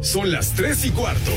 [0.00, 1.30] Son las 3 y cuarto.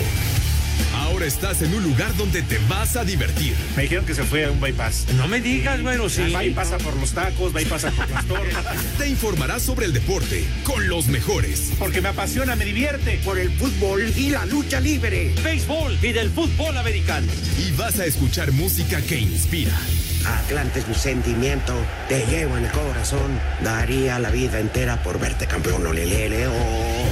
[0.96, 3.54] Ahora estás en un lugar donde te vas a divertir.
[3.76, 5.08] Me dijeron que se fue a un bypass.
[5.18, 6.32] No me digas, bueno, sí.
[6.32, 8.78] Va y pasa por los tacos, pasa por las tortas.
[8.98, 11.74] Te informarás sobre el deporte con los mejores.
[11.78, 13.20] Porque me apasiona, me divierte.
[13.26, 15.34] Por el fútbol y la lucha libre.
[15.44, 17.28] Béisbol y del fútbol americano.
[17.60, 19.78] Y vas a escuchar música que inspira.
[20.26, 21.76] Atlante es mi sentimiento,
[22.08, 23.40] te llevo en el corazón.
[23.62, 27.03] Daría la vida entera por verte campeón, olelele, oh.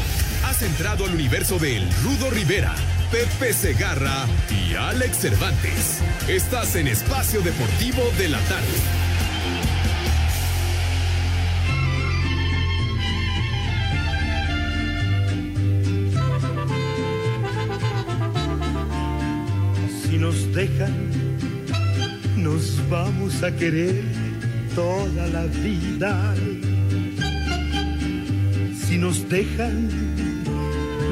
[0.62, 2.76] Entrado al universo de El Rudo Rivera,
[3.12, 6.02] Pepe Segarra y Alex Cervantes.
[6.28, 8.68] Estás en Espacio Deportivo de la Tarde.
[20.04, 21.10] Si nos dejan,
[22.38, 24.04] nos vamos a querer
[24.76, 26.36] toda la vida.
[28.88, 30.31] Si nos dejan,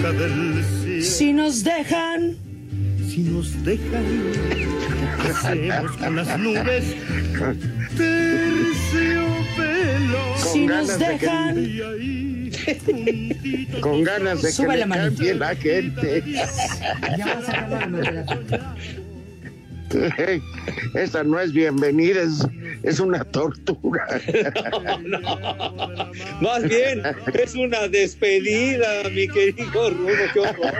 [0.00, 1.04] cerca del cielo.
[1.04, 2.36] Si nos dejan,
[3.08, 4.04] Si nos dejan,
[5.30, 6.84] hacemos con las nubes
[7.96, 10.36] terciopelo.
[10.52, 11.56] si nos dejan,
[12.86, 15.16] juntito Con ganas de que Sube le la manito.
[15.16, 16.22] cambie la gente.
[17.18, 18.69] ya vas a acabar.
[20.94, 22.46] Esa no es bienvenida, es,
[22.82, 24.06] es una tortura.
[26.40, 27.02] Más bien,
[27.34, 30.74] es una despedida, mi querido Rudo, qué horror.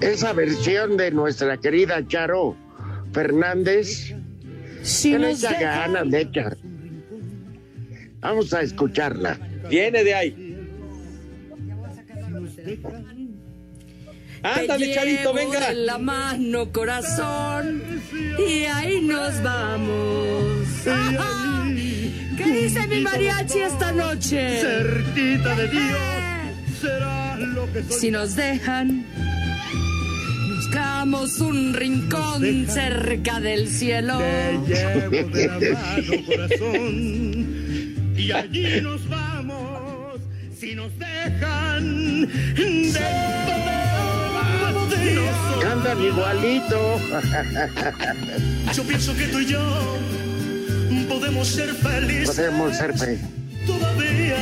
[0.00, 2.56] Esa versión de nuestra querida Charo
[3.12, 4.14] Fernández,
[4.82, 6.56] Si le echa ganas, le echa.
[8.20, 9.38] Vamos a escucharla.
[9.68, 10.50] Viene de ahí.
[14.42, 15.68] Ándale, te Charito, llevo venga.
[15.68, 17.82] de la mano, corazón,
[18.38, 20.86] y ahí nos vamos.
[20.86, 21.66] Ajá.
[22.36, 24.60] ¿Qué dice mi mariachi esta noche?
[24.60, 25.98] cerquita de Dios
[26.80, 27.98] será lo que soy.
[28.00, 29.04] Si nos dejan,
[30.56, 34.18] buscamos un rincón cerca del cielo.
[34.18, 40.20] Te llevo de la mano, corazón, y allí nos vamos.
[40.58, 43.69] Si nos dejan de.
[45.62, 46.98] Cantan igualito.
[48.74, 49.60] Yo pienso que tú y yo
[51.08, 53.18] podemos ser felices Podemos ser fe.
[53.66, 54.36] todavía.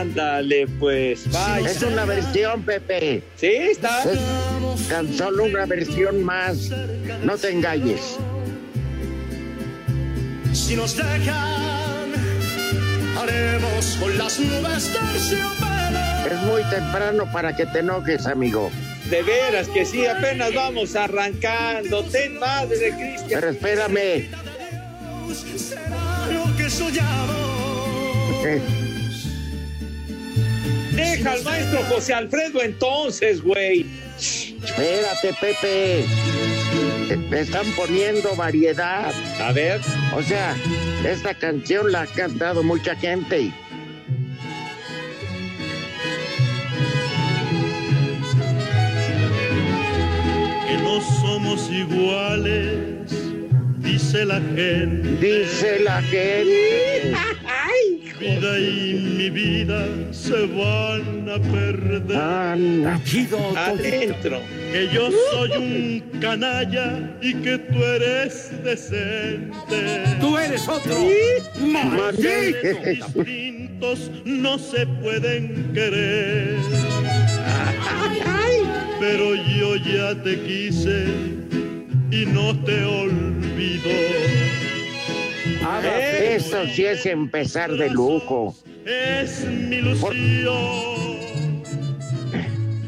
[0.00, 1.70] Ándale, pues, vaya.
[1.70, 3.22] Es una versión, Pepe.
[3.36, 4.02] Sí, está.
[4.04, 6.70] Es tan solo una versión más.
[7.24, 8.16] No te engañes.
[10.52, 12.12] Si nos dejan,
[13.18, 15.57] haremos con las nubes terciopelo.
[16.30, 18.70] Es muy temprano para que te enojes, amigo.
[19.08, 22.04] De veras que sí, apenas vamos arrancando.
[22.04, 23.40] Ten madre de Cristian.
[23.40, 24.28] Pero espérame.
[30.92, 33.86] Deja al maestro José Alfredo entonces, güey.
[34.18, 36.04] Espérate, Pepe.
[37.30, 39.14] Te están poniendo variedad.
[39.40, 39.80] A ver.
[40.14, 40.54] O sea,
[41.06, 43.50] esta canción la ha cantado mucha gente.
[50.88, 53.10] No somos iguales,
[53.76, 55.18] dice la gente.
[55.20, 57.14] Dice la gente.
[58.18, 62.16] Vida y mi vida se van a perder.
[62.16, 62.98] Anda.
[63.54, 64.40] Adentro.
[64.72, 70.04] Que yo soy un canalla y que tú eres decente.
[70.20, 70.96] Tú eres otro.
[72.86, 76.56] Distintos no se pueden querer.
[79.00, 81.04] Pero yo ya te quise
[82.10, 83.90] y no te olvido.
[86.20, 88.56] Esto sí es empezar de lujo.
[88.84, 90.12] Es mi ilusión.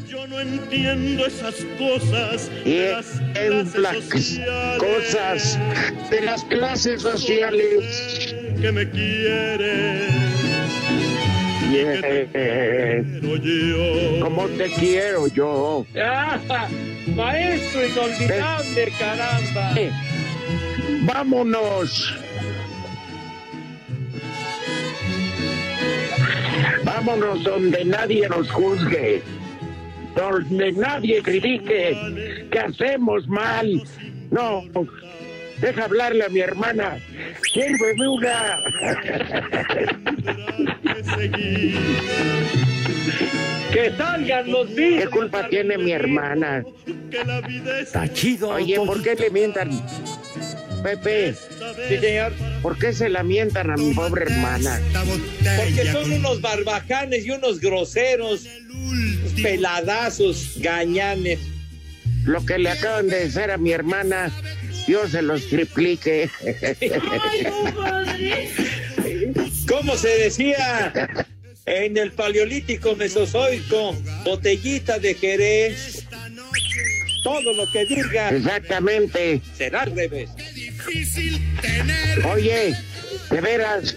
[0.09, 4.41] Yo no entiendo esas cosas Y de las en las clases
[4.79, 5.59] cosas
[6.09, 8.35] de las clases sociales.
[8.61, 10.10] que me quieren.
[14.21, 15.85] Como te quiero yo.
[15.97, 16.39] Ah,
[17.15, 19.73] maestro inolvidable, caramba.
[21.03, 22.13] Vámonos.
[27.01, 29.21] vámonos donde nadie nos juzgue,
[30.15, 31.97] donde nadie critique
[32.51, 33.83] que hacemos mal.
[34.29, 34.63] No,
[35.61, 36.97] deja hablarle a mi hermana.
[37.53, 38.57] Sírveme una.
[43.71, 45.09] Que salgan los ¿Qué bichos.
[45.09, 46.63] culpa tiene mi hermana?
[47.81, 48.49] Está chido.
[48.49, 49.69] Oye, ¿por qué le mientan?
[50.83, 51.33] Pepe,
[51.87, 52.33] Sí, señor.
[52.63, 54.81] ¿por qué se la mientan a mi pobre hermana?
[55.57, 58.47] Porque son unos barbajanes y unos groseros,
[59.41, 61.39] peladazos, gañanes.
[62.25, 64.31] Lo que le acaban de decir a mi hermana,
[64.87, 66.29] Dios se los triplique.
[69.67, 70.91] ¿Cómo se decía
[71.65, 73.95] en el paleolítico mesozoico?
[74.25, 76.05] Botellita de Jerez.
[77.23, 79.41] Todo lo que diga Exactamente.
[79.55, 80.29] será al revés.
[82.33, 82.73] Oye,
[83.29, 83.95] de veras,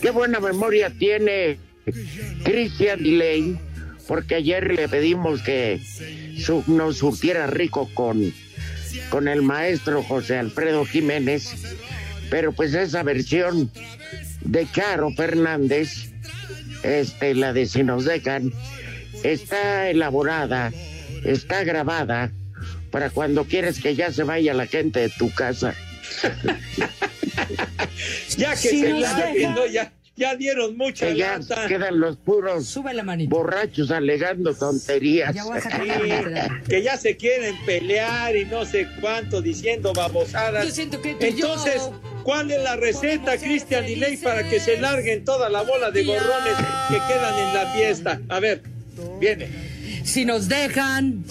[0.00, 1.58] qué buena memoria tiene
[2.44, 3.58] Christian Delay,
[4.06, 5.80] porque ayer le pedimos que
[6.40, 8.32] su- nos surtiera rico con,
[9.10, 11.76] con el maestro José Alfredo Jiménez,
[12.30, 13.70] pero pues esa versión
[14.40, 16.12] de Caro Fernández,
[16.82, 18.52] este, la de Si nos dejan,
[19.22, 20.72] está elaborada,
[21.24, 22.30] está grabada
[22.90, 25.74] para cuando quieres que ya se vaya la gente de tu casa.
[28.36, 29.66] Ya que Si se larguen, ¿no?
[29.66, 29.92] ya,
[30.22, 31.66] ya dieron mucha Que ya lata.
[31.66, 33.28] quedan los puros Sube la manita.
[33.34, 35.34] borrachos alegando tonterías.
[35.34, 35.82] Ya voy a sacar
[36.62, 40.64] Sí, que ya se quieren pelear y no sé cuánto diciendo babosadas.
[40.66, 41.82] Yo siento que tú yo- Entonces,
[42.22, 46.04] ¿cuál es la receta, Cristian y Ley, para que se larguen toda la bola de
[46.04, 46.54] gorrones
[46.88, 48.20] que quedan en la fiesta?
[48.28, 48.62] A ver,
[49.20, 49.48] viene.
[50.04, 51.24] Si nos dejan,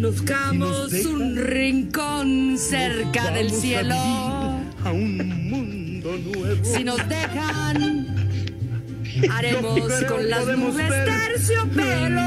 [0.00, 3.94] buscamos un rincón cerca del cielo.
[3.94, 5.61] A un mundo nuevo.
[6.62, 8.06] Si nos dejan,
[9.30, 12.20] haremos con las nubes terciopelo.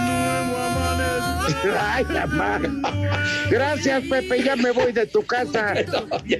[1.79, 2.61] Ay, mamá.
[3.49, 4.43] Gracias, Pepe.
[4.43, 5.73] Ya me voy de tu casa.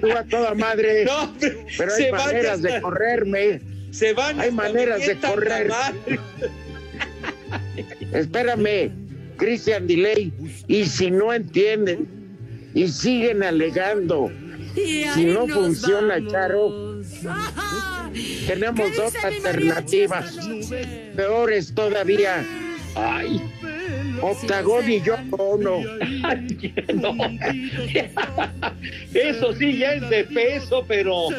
[0.01, 1.06] Tú a toda madre.
[1.06, 3.62] No, Pero hay maneras de correrme.
[3.92, 5.71] Se van hay maneras de correr.
[8.12, 8.92] Espérame,
[9.38, 10.33] Christian Delay.
[10.68, 12.07] Y si no entienden
[12.74, 14.31] y siguen alegando,
[14.75, 16.31] Y Si no funciona, vamos.
[16.31, 16.94] Charo.
[18.48, 20.38] Tenemos ¿Qué dos alternativas.
[21.16, 22.45] Peores todavía.
[22.95, 23.42] Ay,
[24.22, 25.57] Octagón y yo no.
[26.94, 27.13] No.
[29.13, 31.30] Eso sí, ya es de peso, pero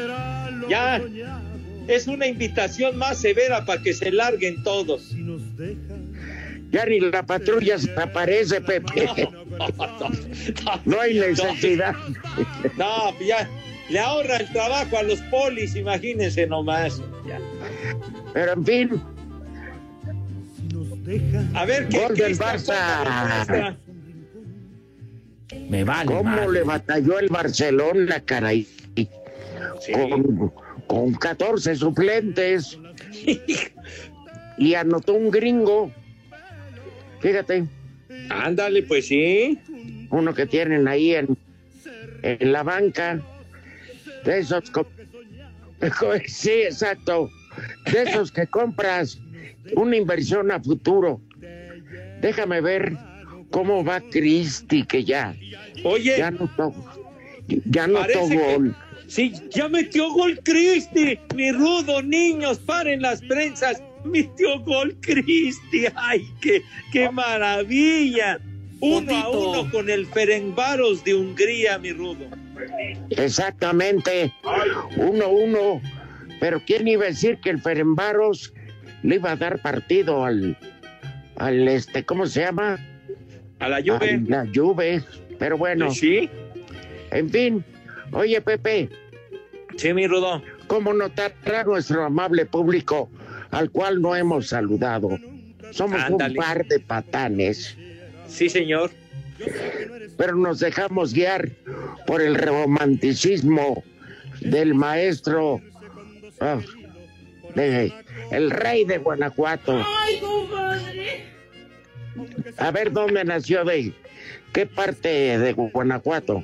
[0.69, 1.01] ya
[1.89, 5.15] es una invitación más severa para que se larguen todos.
[6.71, 9.09] Ya ni la patrulla se aparece, Pepe.
[10.85, 11.95] No hay necesidad.
[12.77, 13.49] No, ya
[13.91, 17.01] le ahorra el trabajo a los polis, imagínense nomás.
[17.27, 17.41] Ya.
[18.33, 19.03] Pero en fin,
[21.55, 23.77] A ver qué Gol del Barça.
[25.69, 26.07] Me vale.
[26.07, 26.53] ¿cómo madre.
[26.53, 28.67] le batalló el Barcelona, caray?
[30.09, 30.53] Con,
[30.87, 32.79] con 14 suplentes.
[34.59, 35.93] Y anotó un gringo.
[37.21, 37.67] Fíjate,
[38.31, 39.59] Ándale, pues sí.
[40.11, 41.37] uno que tienen ahí en,
[42.23, 43.21] en la banca.
[44.27, 44.65] De esos.
[46.27, 47.31] Sí, exacto.
[47.93, 49.19] De esos que compras
[49.75, 51.21] una inversión a futuro.
[52.21, 52.97] Déjame ver
[53.51, 55.35] cómo va Cristi, que ya,
[55.85, 56.75] Oye, ya notó,
[57.67, 58.75] ya que- gol.
[59.07, 61.19] sí, ya metió gol Cristi.
[61.35, 63.83] Mi rudo, niños, paren las prensas.
[64.05, 65.85] Metió gol Cristi.
[65.95, 68.41] Ay, qué, qué maravilla.
[68.81, 72.27] Uno a uno con el Ferencváros de Hungría, mi rudo.
[73.11, 74.33] Exactamente.
[74.97, 75.81] Uno, uno.
[76.41, 78.53] Pero ¿quién iba a decir que el Ferenbaros
[79.03, 80.57] le iba a dar partido al,
[81.37, 82.79] al este, ¿cómo se llama?
[83.59, 84.21] A la A Juve.
[84.27, 85.03] la Juve.
[85.39, 86.29] Pero bueno, Sí,
[87.11, 87.65] en fin.
[88.13, 88.89] Oye, Pepe,
[89.77, 90.43] sí, mi rudo.
[90.67, 93.11] ¿cómo notará nuestro amable público
[93.51, 95.19] al cual no hemos saludado?
[95.73, 96.39] Somos Ándale.
[96.39, 97.77] un par de patanes,
[98.29, 98.91] Sí, señor.
[100.17, 101.49] pero nos dejamos guiar
[102.07, 103.83] por el romanticismo
[104.41, 105.61] del maestro,
[106.41, 106.59] ah,
[107.55, 107.93] de-
[108.31, 109.85] el rey de Guanajuato.
[112.59, 113.93] A ver dónde nació de
[114.53, 116.43] qué parte de Guanajuato.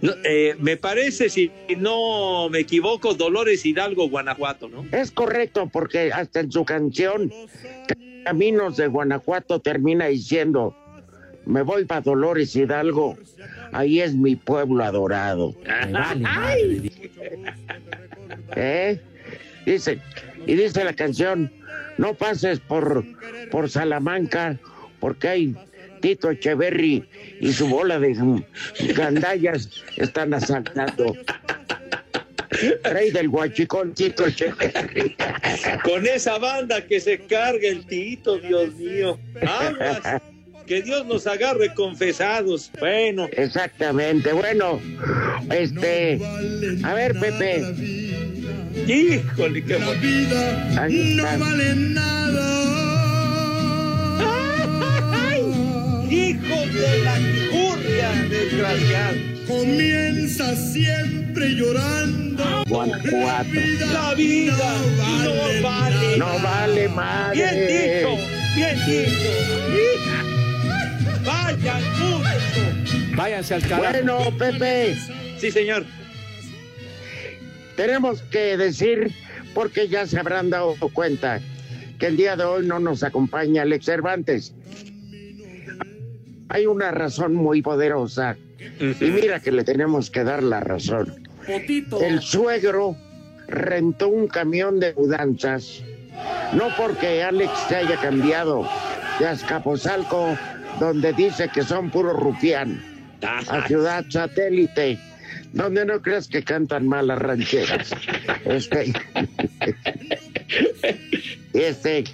[0.00, 4.84] No, eh, me parece, si no me equivoco, Dolores Hidalgo, Guanajuato, ¿no?
[4.90, 7.32] Es correcto porque hasta en su canción
[8.24, 10.76] Caminos de Guanajuato termina diciendo
[11.46, 13.18] me voy para Dolores Hidalgo,
[13.72, 15.54] ahí es mi pueblo adorado.
[15.90, 16.20] Vale.
[16.20, 16.92] madre.
[18.56, 19.00] ¿Eh?
[19.66, 19.98] Dice,
[20.46, 21.52] y dice la canción,
[21.98, 23.04] no pases por,
[23.50, 24.58] por Salamanca,
[25.00, 25.56] porque hay
[26.00, 27.04] Tito Echeverry
[27.40, 28.42] y su bola de
[28.94, 31.16] gandallas están asaltando.
[32.84, 35.16] Rey del Huachicón, Tito Echeverry.
[35.84, 39.18] Con esa banda que se carga el Tito, Dios mío.
[39.40, 40.22] Aguas.
[40.66, 42.70] Que Dios nos agarre confesados.
[42.78, 43.28] Bueno.
[43.32, 44.32] Exactamente.
[44.32, 44.80] Bueno,
[45.50, 46.20] este.
[46.84, 47.62] A ver, Pepe.
[48.86, 52.62] Híjole, qué La vida no vale nada.
[56.10, 57.16] Hijo de la
[57.50, 59.16] curria, desgraciado.
[59.46, 62.64] Comienza siempre llorando.
[62.68, 63.50] Guanajuato.
[63.92, 64.74] La vida
[65.24, 66.16] no vale.
[66.16, 67.36] No vale madre.
[67.36, 68.16] Bien dicho,
[68.56, 70.31] bien dicho.
[71.24, 73.16] Vayan mucho.
[73.16, 73.92] Váyanse al carajo.
[73.92, 74.96] Bueno, Pepe,
[75.38, 75.84] Sí, señor.
[77.76, 79.12] tenemos que decir,
[79.54, 81.40] porque ya se habrán dado cuenta,
[81.98, 84.54] que el día de hoy no nos acompaña Alex Cervantes.
[86.48, 88.36] Hay una razón muy poderosa.
[88.78, 91.22] Y mira que le tenemos que dar la razón.
[92.00, 92.96] El suegro
[93.48, 95.82] rentó un camión de mudanzas,
[96.52, 98.68] no porque Alex se haya cambiado
[99.18, 100.36] de Azcapotzalco,
[100.78, 102.82] donde dice que son puro rufián,
[103.22, 104.98] a Ciudad Satélite,
[105.52, 107.90] donde no crees que cantan mal las rancheras.
[108.44, 108.92] Este,
[111.52, 112.04] este,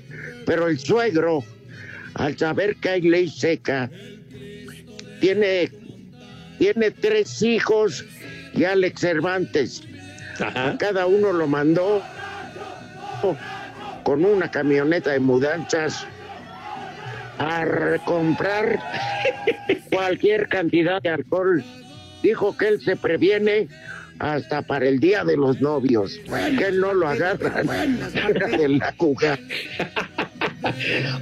[0.44, 1.42] pero el suegro,
[2.14, 3.90] al saber que hay ley seca,
[5.20, 5.70] tiene,
[6.58, 8.04] tiene tres hijos
[8.52, 9.82] y Alex Cervantes.
[10.38, 10.76] Ajá.
[10.78, 12.02] Cada uno lo mandó
[14.04, 16.06] con una camioneta de mudanzas
[17.38, 18.78] a comprar
[19.90, 21.64] cualquier cantidad de alcohol.
[22.22, 23.68] Dijo que él se previene
[24.18, 26.20] hasta para el día de los novios,
[26.58, 29.38] que él no lo agarra de la jugada.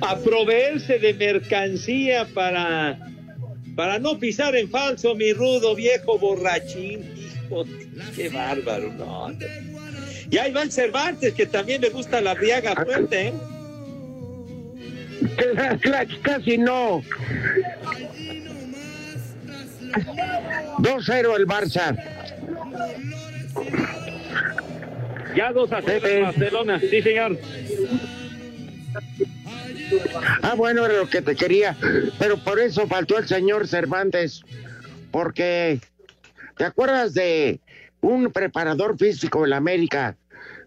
[0.01, 2.99] A proveerse de mercancía para,
[3.77, 7.05] para no pisar en falso, mi rudo viejo borrachín.
[7.47, 7.67] Hijo,
[8.15, 9.31] qué bárbaro, no.
[10.31, 13.33] Y ahí va el Cervantes, que también le gusta la briaga fuerte, ¿eh?
[16.23, 17.03] Casi no.
[20.79, 21.97] 2-0 el Barça.
[25.35, 27.39] Ya dos a cero en Barcelona, sí, señor.
[30.43, 31.77] Ah, bueno, era lo que te quería.
[32.19, 34.43] Pero por eso faltó el señor Cervantes.
[35.11, 35.81] Porque,
[36.57, 37.61] ¿te acuerdas de
[38.01, 40.17] un preparador físico en la América,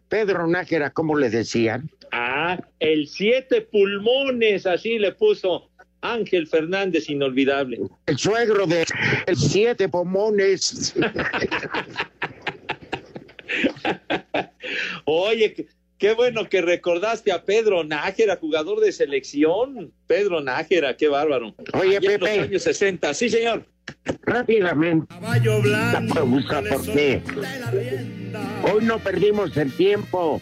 [0.08, 1.90] Pedro Nájera, como le decían?
[2.12, 5.70] Ah, el siete pulmones, así le puso
[6.02, 7.80] Ángel Fernández, inolvidable.
[8.06, 8.86] El suegro de
[9.28, 10.96] el siete pomones.
[15.06, 19.92] Oye, qué, bueno que recordaste a Pedro Nájera, jugador de selección.
[20.08, 21.56] Pedro Nájera, qué bárbaro.
[21.74, 22.40] Oye, Allá en los Pepe.
[22.42, 23.66] años 60, sí, señor.
[24.22, 26.14] Rápidamente, Caballo blanco.
[26.14, 27.22] La le ¿por qué?
[28.72, 30.40] hoy no perdimos el tiempo.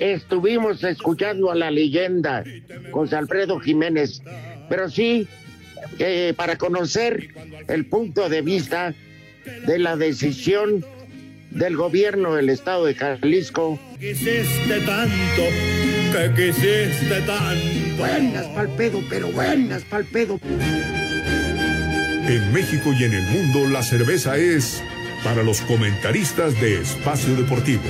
[0.00, 2.42] Estuvimos escuchando a la leyenda,
[2.90, 4.22] José Alfredo Jiménez.
[4.70, 5.28] Pero sí,
[5.98, 7.28] eh, para conocer
[7.68, 8.94] el punto de vista
[9.66, 10.84] de la decisión
[11.50, 13.78] del gobierno del estado de Jalisco.
[13.98, 15.42] Quisiste tanto,
[16.12, 17.96] que quisiste tanto.
[17.98, 20.40] Buenas pa'l pedo, pero buenas pa'l pedo.
[22.26, 24.82] En México y en el mundo la cerveza es
[25.22, 27.82] para los comentaristas de Espacio Deportivo.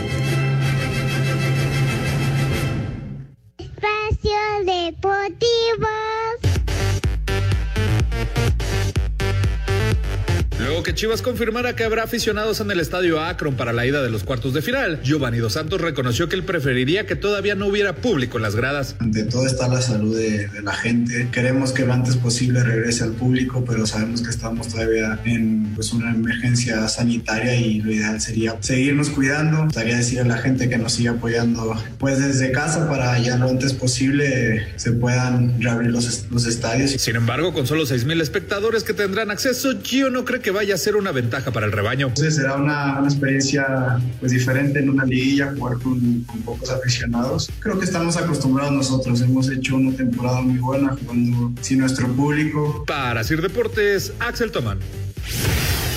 [10.91, 14.25] Que Chivas confirmara que habrá aficionados en el estadio Akron para la ida de los
[14.25, 18.39] cuartos de final, Giovanni Dos Santos reconoció que él preferiría que todavía no hubiera público
[18.39, 18.97] en las gradas.
[18.99, 21.29] Ante todo está la salud de, de la gente.
[21.31, 25.93] Queremos que lo antes posible regrese al público, pero sabemos que estamos todavía en pues,
[25.93, 29.59] una emergencia sanitaria y lo ideal sería seguirnos cuidando.
[29.59, 33.37] Me gustaría decir a la gente que nos siga apoyando pues desde casa para ya
[33.37, 36.91] lo antes posible se puedan reabrir los, los estadios.
[36.91, 40.75] Sin embargo, con solo 6 mil espectadores que tendrán acceso, Gio no cree que vaya
[40.75, 42.09] a ser una ventaja para el rebaño.
[42.09, 47.51] Entonces será una, una experiencia pues diferente en una liguilla, jugar con, con pocos aficionados.
[47.61, 52.85] Creo que estamos acostumbrados nosotros, hemos hecho una temporada muy buena jugando sin nuestro público.
[52.87, 54.79] Para Sir Deportes, Axel Tomán.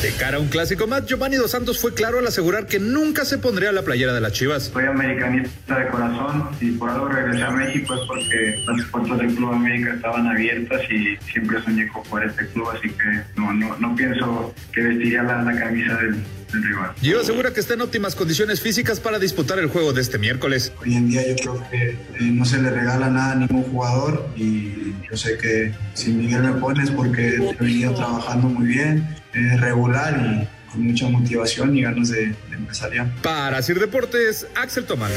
[0.03, 3.23] De cara a un clásico más, Giovanni Dos Santos fue claro al asegurar que nunca
[3.23, 4.63] se pondría la playera de las Chivas.
[4.73, 9.33] Soy americanista de corazón y por algo regresé a México es porque las puertas del
[9.33, 13.77] Club América estaban abiertas y siempre soñé con jugar este club, así que no, no,
[13.77, 16.21] no pienso que vestiría la, la camisa del,
[16.53, 16.93] del rival.
[17.01, 20.71] Gio asegura que está en óptimas condiciones físicas para disputar el juego de este miércoles.
[20.81, 24.29] Hoy en día yo creo que eh, no se le regala nada a ningún jugador
[24.35, 29.07] y yo sé que si Miguel me pone es porque he venido trabajando muy bien,
[29.33, 33.13] eh, regular y con mucha motivación y ganas de, de empezar ya.
[33.21, 35.11] Para Sir Deportes, Axel Tomás.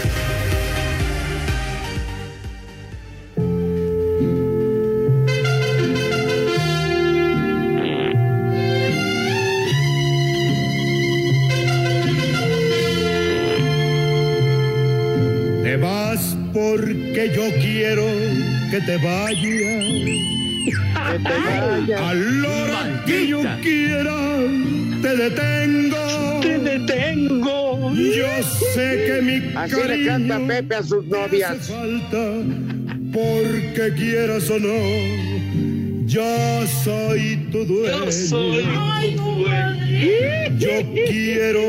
[18.76, 19.84] Que te vayas.
[21.12, 22.00] Que te vayas.
[22.00, 24.38] A la hora que yo quiera,
[25.00, 26.40] te detengo.
[26.42, 27.92] Te detengo.
[27.94, 28.42] Yo
[28.74, 31.68] sé que mi Así le canta Pepe a sus hace novias.
[31.68, 32.32] falta,
[33.12, 38.04] porque quieras o no, yo soy tu dueño.
[38.04, 40.58] Yo soy tu dueño.
[40.58, 40.70] Yo
[41.08, 41.60] quiero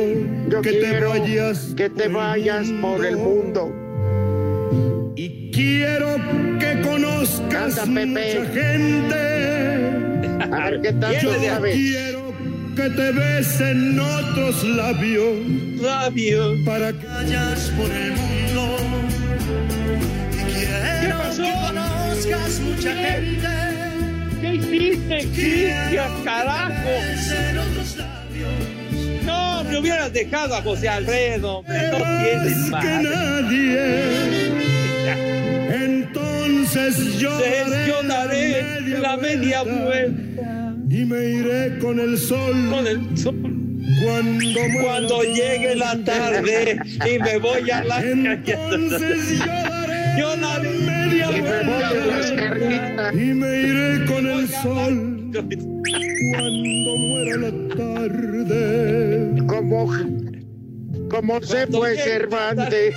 [0.50, 3.74] Yo que te quiero vayas, que te vayas por el mundo.
[5.16, 6.16] Y quiero
[6.60, 6.67] que
[7.18, 8.06] conozcas Canta, Pepe.
[8.06, 9.22] mucha gente.
[10.56, 11.76] A ver qué tanto sabes.
[11.76, 12.34] Quiero
[12.76, 15.36] que te besen otros labios
[15.82, 16.54] Rabio.
[16.66, 18.78] para que vayas por el mundo.
[20.32, 20.40] Y
[21.00, 23.48] quiero que conozcas mucha gente.
[24.42, 26.90] ¿Qué hiciste, Cristian, carajo?
[27.98, 29.26] Labios.
[29.26, 31.58] No, me hubieras dejado a José Alfredo.
[31.58, 33.78] hombre, No tienes Más que nadie.
[35.84, 36.27] Entonces
[36.76, 37.32] Entonces yo
[38.04, 43.36] daré la media vuelta y me iré con el sol con el sol.
[44.82, 51.30] cuando llegue la tarde y me voy a la Entonces yo daré Yo daré media
[51.30, 53.14] vuelta.
[53.14, 55.32] y me iré con el sol
[56.34, 59.46] cuando muera la tarde.
[59.48, 59.90] Como,
[61.10, 62.96] como se fue Cervantes.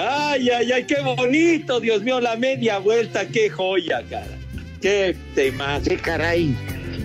[0.00, 4.38] Ay, ay, ay, qué bonito, Dios mío, la media vuelta, qué joya, cara.
[4.80, 5.80] Qué tema.
[5.82, 6.54] Sí, caray.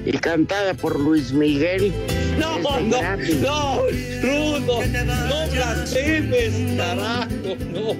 [0.06, 1.92] Y cantada por Luis Miguel.
[2.38, 3.38] No, no, gratis.
[3.40, 3.82] no,
[4.22, 7.94] Rudo, no blasfemes, carajo, no.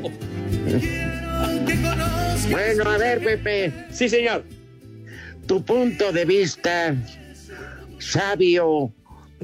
[2.52, 4.44] Bueno, a ver, Pepe, Sí, señor.
[5.48, 6.96] tu punto de vista
[7.98, 8.94] sabio,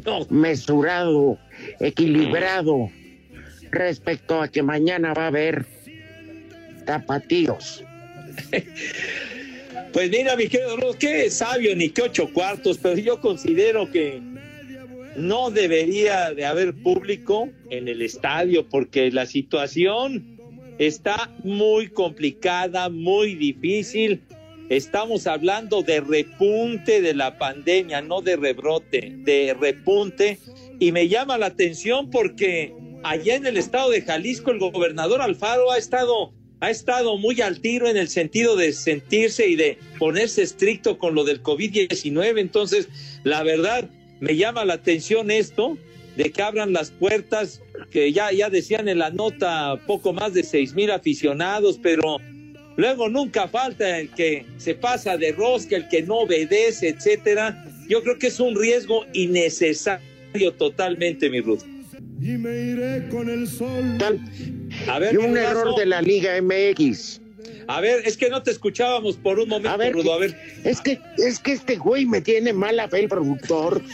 [0.06, 1.40] No, mesurado,
[1.80, 2.90] equilibrado
[3.72, 5.66] respecto a que mañana va a haber
[6.86, 7.84] tapatíos.
[9.92, 14.22] Pues mira, mi querido qué sabio ni qué ocho cuartos, pero yo considero que
[15.16, 20.38] no debería de haber público en el estadio porque la situación
[20.78, 24.22] está muy complicada, muy difícil.
[24.70, 30.38] Estamos hablando de repunte de la pandemia, no de rebrote, de repunte.
[30.80, 35.72] Y me llama la atención porque allá en el estado de Jalisco el gobernador Alfaro
[35.72, 40.42] ha estado ha estado muy al tiro en el sentido de sentirse y de ponerse
[40.42, 42.38] estricto con lo del COVID-19.
[42.38, 42.90] Entonces,
[43.24, 45.78] la verdad, me llama la atención esto
[46.18, 50.44] de que abran las puertas, que ya, ya decían en la nota poco más de
[50.44, 52.18] seis mil aficionados, pero
[52.76, 57.66] luego nunca falta el que se pasa de rosca, el que no obedece, etcétera.
[57.88, 61.64] Yo creo que es un riesgo innecesario totalmente, mi Ruth.
[62.22, 63.98] Y me iré con el sol.
[63.98, 64.20] Tal-
[64.88, 67.22] A ver, Y un error de la Liga MX.
[67.68, 70.14] A ver, es que no te escuchábamos por un momento, A ver, Rudo.
[70.14, 73.82] A ver, Es que, es que este güey me tiene mala fe el productor.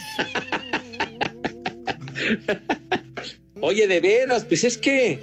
[3.60, 5.18] Oye, de veras, pues es que,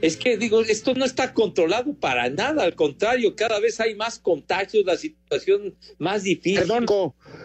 [0.00, 4.18] es que digo, esto no está controlado para nada, al contrario, cada vez hay más
[4.18, 6.60] contagios, la situación más difícil.
[6.60, 6.86] Perdón,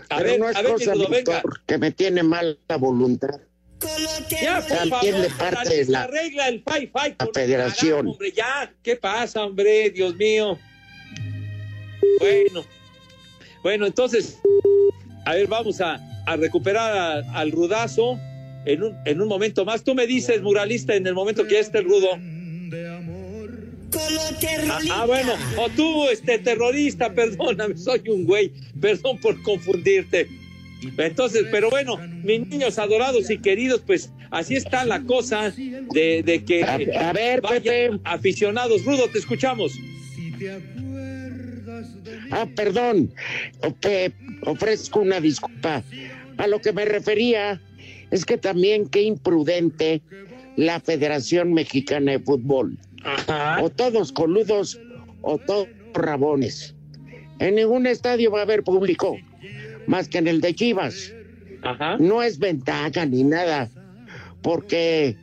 [0.10, 1.42] A pero ver, no es a ver, cosa, Rudo, venga.
[1.66, 3.42] Que me tiene mala voluntad.
[4.42, 8.08] Ya, por También favor, de parte la- arregla el fi fi la federación.
[8.08, 9.90] hombre, ya, ¿qué pasa, hombre?
[9.90, 10.58] Dios mío.
[12.20, 12.66] Bueno,
[13.64, 14.38] bueno, entonces,
[15.26, 18.20] a ver, vamos a, a recuperar a- al rudazo
[18.66, 19.84] en un, en un momento más.
[19.84, 22.10] Tú me dices, muralista, en el momento que ya esté el rudo.
[24.70, 30.28] Ah, ah, bueno, o tú, este terrorista, perdóname, soy un güey, perdón por confundirte.
[30.98, 35.54] Entonces, pero bueno, mis niños adorados y queridos, pues así está la cosa
[35.94, 36.76] de, de que A,
[37.10, 38.86] a ver, vayan Pepe, aficionados.
[38.86, 39.74] Rudo, te escuchamos.
[40.16, 42.28] Si te acuerdas de mí.
[42.32, 43.12] Ah, perdón,
[43.62, 44.14] Ope-
[44.46, 45.84] ofrezco una disculpa.
[46.38, 47.62] A lo que me refería
[48.12, 50.02] es que también qué imprudente
[50.56, 52.78] la Federación Mexicana de Fútbol.
[53.62, 54.80] O todos coludos
[55.22, 56.74] o todos rabones.
[57.40, 59.18] En ningún estadio va a haber público,
[59.90, 61.12] más que en el de Chivas.
[62.00, 63.70] No es ventaja ni nada,
[64.44, 65.18] porque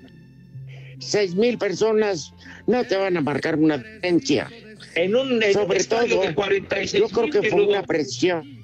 [0.98, 2.32] seis mil personas
[2.66, 4.50] no te van a marcar una diferencia.
[4.96, 8.60] En un, en Sobre todo, de 46 yo creo que fue una presión.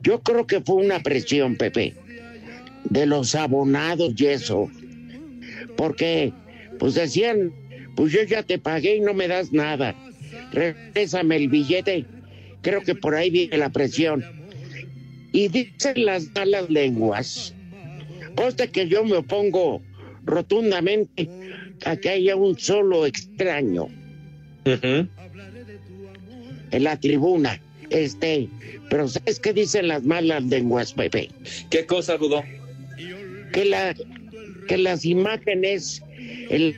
[0.00, 1.94] Yo creo que fue una presión, Pepe,
[2.84, 4.70] de los abonados y eso.
[5.76, 6.32] Porque,
[6.78, 7.52] pues decían,
[7.96, 9.96] pues yo ya te pagué y no me das nada.
[10.52, 12.06] Regrésame el billete.
[12.66, 14.24] Creo que por ahí viene la presión.
[15.30, 17.54] Y dicen las malas lenguas.
[18.34, 19.80] Conste que yo me opongo
[20.24, 21.28] rotundamente
[21.84, 23.86] a que haya un solo extraño
[24.64, 25.08] en
[26.72, 27.60] la tribuna.
[27.90, 28.48] Este,
[28.90, 31.30] pero ¿sabes qué dicen las malas lenguas, Pepe?
[31.70, 32.42] ¿Qué cosa, Rudo?
[33.52, 33.94] Que, la,
[34.66, 36.02] que las imágenes
[36.50, 36.74] el,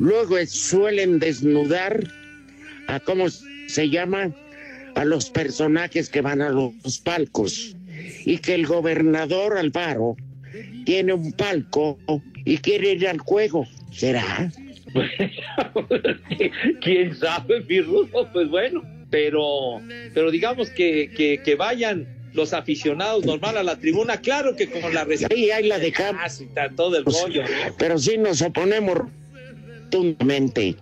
[0.00, 2.02] luego suelen desnudar
[2.88, 4.30] a cómo se llama
[4.94, 7.76] a los personajes que van a los palcos
[8.24, 10.16] y que el gobernador Alvaro
[10.84, 11.98] tiene un palco
[12.44, 13.66] y quiere ir al juego.
[13.90, 14.50] ¿Será?
[16.80, 18.28] ¿Quién sabe, mi Rudo?
[18.32, 19.80] Pues bueno, pero,
[20.12, 24.92] pero digamos que, que, que vayan los aficionados normal a la tribuna, claro que con
[24.92, 26.40] la Sí, ahí la dejamos.
[26.40, 27.48] y todo el rollo, ¿no?
[27.78, 28.98] Pero sí nos oponemos
[29.94, 30.74] rotundamente.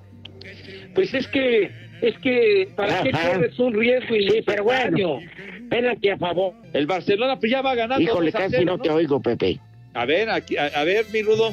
[0.94, 1.70] Pues es que,
[2.02, 3.32] es que, ¿para qué Ajá.
[3.32, 5.20] corres un riesgo Sí, pero bueno,
[5.56, 6.54] espérate a favor.
[6.72, 8.02] El Barcelona pues ya va ganando.
[8.02, 9.58] Híjole, 2 a casi 0, no te oigo, Pepe.
[9.94, 11.52] A ver, aquí, a, a ver, mi Rudo.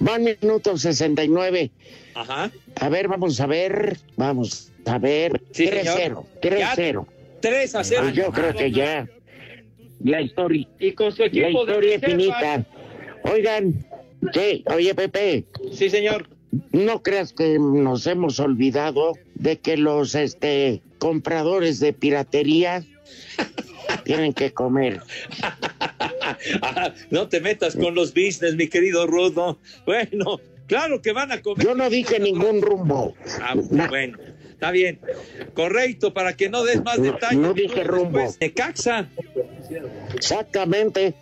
[0.00, 1.70] Van minutos 69.
[2.14, 2.50] Ajá.
[2.80, 3.96] A ver, vamos a ver.
[4.16, 5.40] Vamos a ver.
[5.52, 5.84] Sí, 3-0.
[5.84, 6.24] señor.
[6.40, 7.06] 3-0.
[7.40, 8.00] 3 a 0.
[8.02, 9.06] Pues yo creo que ya.
[10.02, 10.66] La historia.
[10.78, 12.22] Y con su La equipo de historia es reserva.
[12.22, 12.64] finita.
[13.32, 13.74] Oigan,
[14.32, 15.44] sí, oye, Pepe.
[15.72, 16.28] Sí, señor.
[16.72, 22.84] No creas que nos hemos olvidado de que los este compradores de piratería
[24.04, 25.00] tienen que comer.
[26.62, 29.58] Ah, no te metas con los business, mi querido Rudo.
[29.86, 31.64] Bueno, claro que van a comer.
[31.64, 33.14] Yo no dije ningún rumbo.
[33.40, 33.54] Ah,
[33.88, 34.18] bueno,
[34.50, 34.98] está bien.
[35.54, 37.38] Correcto, para que no des más No, detalles.
[37.38, 38.20] no dije rumbo.
[38.40, 39.08] Necaxa.
[40.14, 41.14] Exactamente.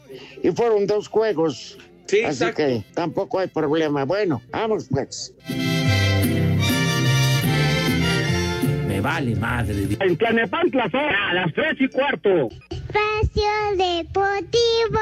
[0.42, 1.78] Y fueron dos juegos.
[2.12, 2.56] Sí, Así exacto.
[2.66, 4.04] que tampoco hay problema.
[4.04, 5.32] Bueno, vamos pues.
[8.86, 9.96] Me vale madre.
[9.98, 12.50] En Tlanepantla son a las tres y cuarto.
[12.68, 13.48] Espacio
[13.78, 15.00] Deportivo.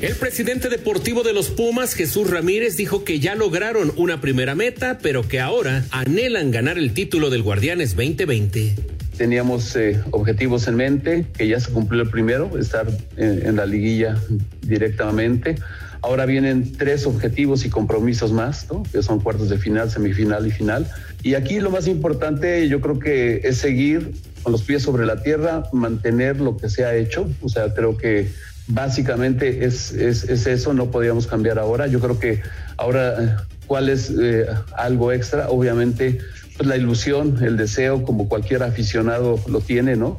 [0.00, 4.98] El presidente deportivo de los Pumas, Jesús Ramírez, dijo que ya lograron una primera meta,
[5.02, 8.99] pero que ahora anhelan ganar el título del Guardianes 2020.
[9.20, 12.86] Teníamos eh, objetivos en mente, que ya se cumplió el primero, estar
[13.18, 14.16] en, en la liguilla
[14.62, 15.56] directamente.
[16.00, 18.82] Ahora vienen tres objetivos y compromisos más, ¿no?
[18.90, 20.86] que son cuartos de final, semifinal y final.
[21.22, 25.22] Y aquí lo más importante yo creo que es seguir con los pies sobre la
[25.22, 27.28] tierra, mantener lo que se ha hecho.
[27.42, 28.30] O sea, creo que
[28.68, 31.88] básicamente es, es, es eso, no podíamos cambiar ahora.
[31.88, 32.40] Yo creo que
[32.78, 34.46] ahora, eh, ¿cuál es eh,
[34.78, 35.50] algo extra?
[35.50, 36.20] Obviamente,
[36.60, 40.18] pues la ilusión, el deseo, como cualquier aficionado lo tiene, ¿no?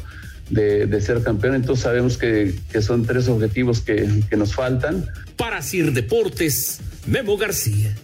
[0.50, 1.54] De, de ser campeón.
[1.54, 5.06] Entonces sabemos que, que son tres objetivos que, que nos faltan.
[5.36, 7.96] Para Sir Deportes, Memo García.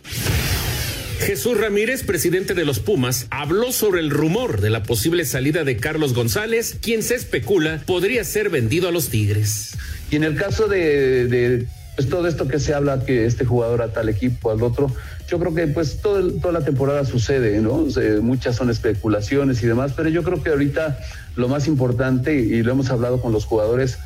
[1.17, 5.77] Jesús Ramírez, presidente de los Pumas, habló sobre el rumor de la posible salida de
[5.77, 9.75] Carlos González, quien se especula podría ser vendido a los Tigres.
[10.11, 13.81] Y en el caso de, de, pues, todo esto que se habla, que este jugador
[13.81, 14.93] a tal equipo, al otro,
[15.27, 17.85] yo creo que pues todo toda la temporada sucede, ¿no?
[18.21, 20.99] Muchas son especulaciones y demás, pero yo creo que ahorita
[21.35, 23.97] lo más importante, y lo hemos hablado con los jugadores,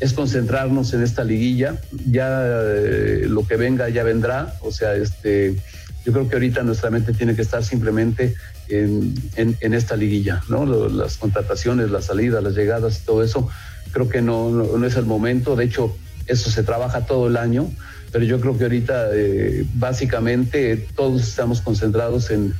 [0.00, 1.76] es concentrarnos en esta liguilla.
[2.10, 4.54] Ya eh, lo que venga ya vendrá.
[4.62, 5.56] O sea, este,
[6.04, 8.34] yo creo que ahorita nuestra mente tiene que estar simplemente
[8.68, 10.64] en, en- esta liguilla, ¿no?
[10.88, 13.48] Las contrataciones, las salidas, las llegadas y todo eso.
[13.92, 15.54] Creo que no, no, no es el momento.
[15.56, 15.94] De hecho,
[16.26, 17.70] eso se trabaja todo el año.
[18.12, 22.54] Pero yo creo que ahorita eh, básicamente todos estamos concentrados en,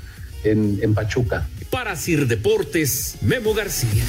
[0.45, 1.49] en, en Pachuca.
[1.71, 4.05] Para Sir Deportes, Memo García.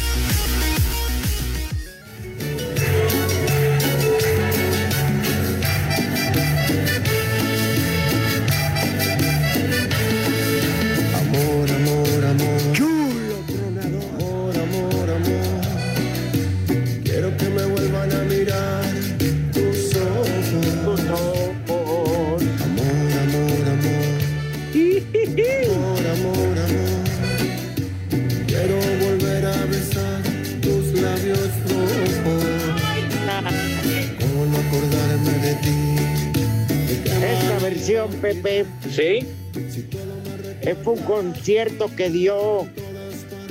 [40.83, 42.67] Fue un concierto que dio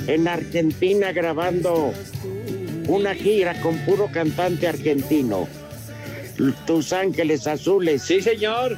[0.07, 1.93] en Argentina grabando
[2.87, 5.47] una gira con puro cantante argentino.
[6.65, 8.01] Tus Ángeles Azules.
[8.01, 8.77] Sí, señor.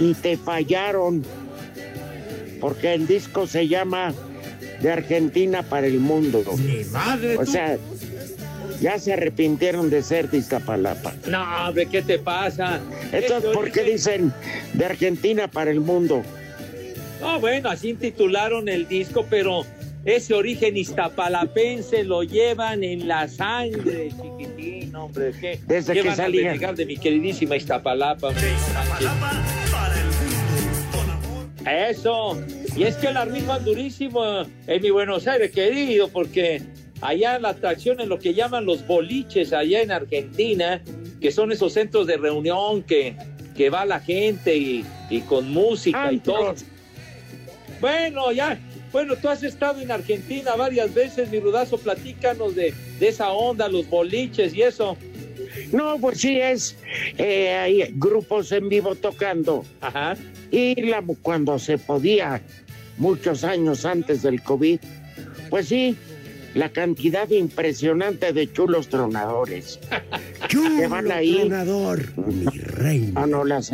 [0.00, 1.24] Y te fallaron.
[2.60, 4.14] Porque el disco se llama
[4.80, 6.42] De Argentina para el Mundo.
[6.92, 7.76] madre O sea,
[8.80, 11.12] ya se arrepintieron de ser de Iztapalapa.
[11.28, 12.80] No, hombre, ¿qué te pasa?
[13.12, 14.32] Entonces, Ese ¿por qué origen- dicen
[14.72, 16.22] De Argentina para el Mundo?
[17.24, 19.64] No, bueno, así titularon el disco, pero
[20.04, 25.32] ese origen iztapalapense lo llevan en la sangre, chiquitín, hombre.
[25.40, 26.52] ¿qué, Desde qué que salía.
[26.52, 28.28] de mi queridísima Iztapalapa?
[28.28, 28.52] hombre?
[31.66, 32.38] Eso.
[32.76, 36.60] Y es que la rifan durísimo en mi Buenos Aires, querido, porque
[37.00, 40.82] allá la atracción en lo que llaman los boliches, allá en Argentina,
[41.22, 43.16] que son esos centros de reunión que,
[43.56, 46.54] que va la gente y, y con música y todo.
[47.84, 48.58] Bueno, ya.
[48.92, 53.68] Bueno, tú has estado en Argentina varias veces, mi rudazo, platícanos de, de esa onda,
[53.68, 54.96] los boliches y eso.
[55.70, 56.78] No, pues sí es.
[57.18, 59.66] eh, hay grupos en vivo tocando.
[59.82, 60.16] Ajá.
[60.50, 62.40] Y la, cuando se podía,
[62.96, 64.80] muchos años antes del COVID,
[65.50, 65.94] pues sí,
[66.54, 69.78] la cantidad impresionante de chulos tronadores.
[70.48, 71.36] que van ahí.
[71.36, 73.24] tronador, mi reina.
[73.24, 73.72] Ah, no, las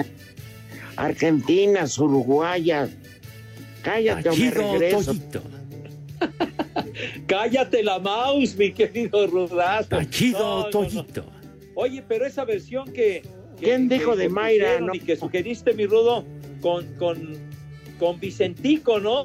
[0.97, 2.91] argentinas, uruguayas.
[3.83, 5.15] Cállate o me Chido regreso.
[7.27, 10.03] Cállate la mouse, mi querido rudazo.
[10.11, 10.71] Chido No, no, no.
[10.71, 11.25] Toyito.
[11.75, 13.23] Oye, pero esa versión que.
[13.23, 14.81] que- ¿Quién que- dijo de Mayra?
[14.93, 16.25] Y que sugeriste, mi rudo,
[16.61, 17.35] con, con,
[17.99, 19.25] con Vicentico, ¿no?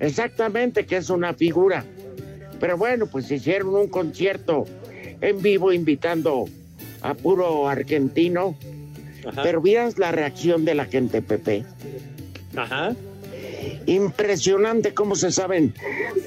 [0.00, 1.84] Exactamente, que es una figura.
[2.60, 4.64] Pero bueno, pues hicieron un concierto
[5.20, 6.46] en vivo invitando
[7.02, 8.56] a puro argentino.
[9.26, 9.42] Ajá.
[9.42, 11.64] Pero miras la reacción de la gente, Pepe.
[12.56, 12.94] Ajá.
[13.86, 15.72] Impresionante cómo se saben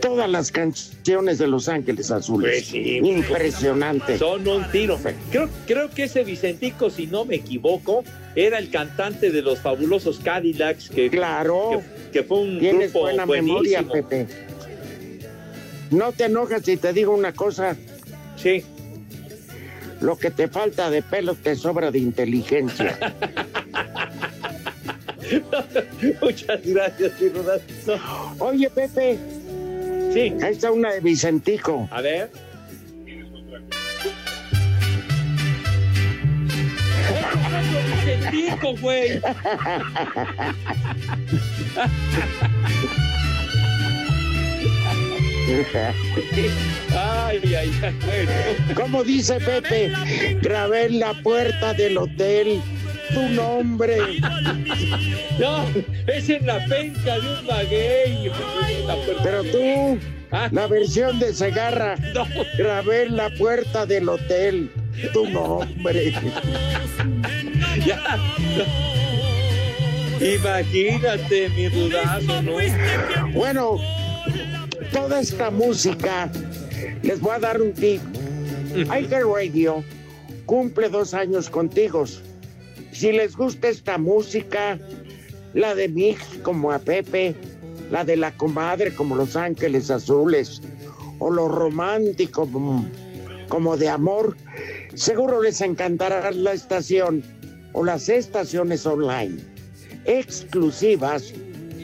[0.02, 2.52] todas las canciones de Los Ángeles Azules.
[2.52, 2.98] Pues sí.
[3.04, 4.18] Impresionante.
[4.18, 4.98] Son un tiro.
[5.32, 8.04] Creo, creo que ese Vicentico, si no me equivoco,
[8.36, 13.02] era el cantante de los fabulosos Cadillacs, que, Claro, que, que fue un tienes grupo
[13.02, 13.54] buena buenísimo.
[13.60, 14.28] memoria, Pepe.
[15.92, 17.76] No te enojas si te digo una cosa.
[18.38, 18.64] Sí.
[20.02, 22.98] Lo que te falta de pelo te sobra de inteligencia.
[26.22, 27.30] Muchas gracias, mi.
[28.40, 29.18] Oye, Pepe.
[30.14, 30.34] Sí.
[30.44, 31.88] Ahí está una de Vicentico.
[31.92, 32.32] A ver.
[38.06, 39.22] Vicentico, güey.
[46.96, 48.32] Ay, ay, ay, bueno.
[48.76, 49.92] ¿Cómo dice Pepe?
[50.42, 52.62] Grabé en la puerta del hotel
[53.14, 53.98] tu nombre.
[55.40, 55.66] No,
[56.08, 58.32] es en la penca de un maguey.
[59.24, 60.00] Pero tú,
[60.32, 60.48] Ah.
[60.52, 62.26] la versión de Segarra, No.
[62.58, 64.72] grabé en la puerta del hotel
[65.14, 66.14] tu nombre.
[67.86, 68.18] Ya.
[70.20, 72.52] Imagínate, mi dudazo, ¿no?
[73.34, 73.78] Bueno,
[74.92, 76.30] toda esta música,
[77.02, 78.02] les voy a dar un tip.
[78.76, 79.84] Iger Radio
[80.46, 82.06] cumple dos años contigo.
[82.92, 84.80] Si les gusta esta música,
[85.54, 87.36] la de Mix como a Pepe,
[87.92, 90.62] la de la comadre como Los Ángeles Azules,
[91.20, 92.48] o lo romántico
[93.50, 94.38] como, de amor,
[94.94, 97.24] seguro les encantará la estación
[97.74, 99.38] o las estaciones online
[100.06, 101.34] exclusivas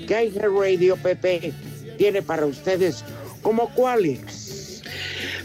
[0.08, 1.54] que Iger Radio Pepe
[1.98, 3.04] tiene para ustedes,
[3.42, 4.84] como cuáles.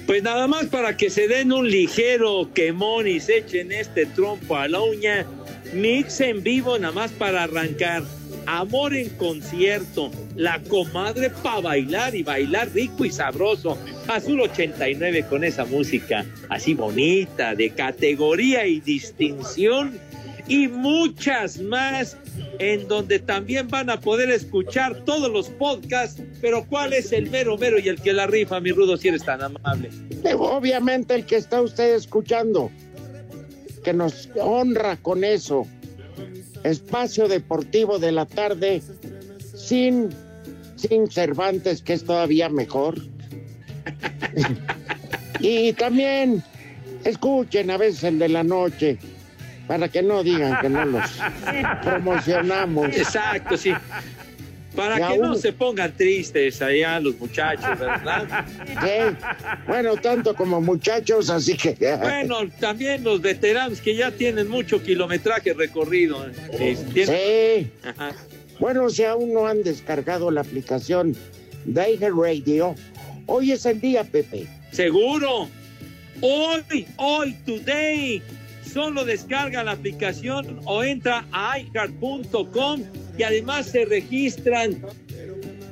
[0.06, 4.56] Pues nada más para que se den un ligero quemón y se echen este trompo
[4.56, 5.26] a la uña.
[5.72, 8.02] Mix en vivo nada más para arrancar.
[8.46, 10.10] Amor en concierto.
[10.34, 13.78] La comadre para bailar y bailar rico y sabroso.
[14.08, 19.98] Azul 89 con esa música así bonita, de categoría y distinción.
[20.48, 22.16] Y muchas más
[22.58, 26.20] en donde también van a poder escuchar todos los podcasts.
[26.40, 29.24] Pero ¿cuál es el mero mero y el que la rifa, mi rudo, si eres
[29.24, 29.90] tan amable?
[30.36, 32.72] Obviamente el que está usted escuchando,
[33.84, 35.66] que nos honra con eso.
[36.64, 38.82] Espacio Deportivo de la tarde
[39.54, 40.10] sin,
[40.76, 43.00] sin Cervantes, que es todavía mejor.
[45.40, 46.42] y también
[47.04, 48.98] escuchen a veces el de la noche,
[49.66, 51.10] para que no digan que no los
[51.82, 52.88] promocionamos.
[52.88, 53.72] Exacto, sí.
[54.76, 58.46] Para que no se pongan tristes allá los muchachos, ¿verdad?
[58.80, 59.16] Sí.
[59.66, 61.76] Bueno, tanto como muchachos, así que.
[62.00, 66.26] Bueno, también los veteranos que ya tienen mucho kilometraje recorrido.
[66.28, 66.32] ¿eh?
[66.76, 67.16] Sí, tienen-
[67.64, 67.70] Sí.
[67.82, 68.12] Ajá.
[68.60, 71.16] Bueno, si aún no han descargado la aplicación
[71.64, 72.74] Dairy Radio,
[73.26, 74.46] hoy es el día, Pepe.
[74.70, 75.48] Seguro.
[76.20, 78.22] Hoy, hoy, today.
[78.72, 82.82] Solo descarga la aplicación o entra a iCard.com
[83.16, 84.80] y además se registran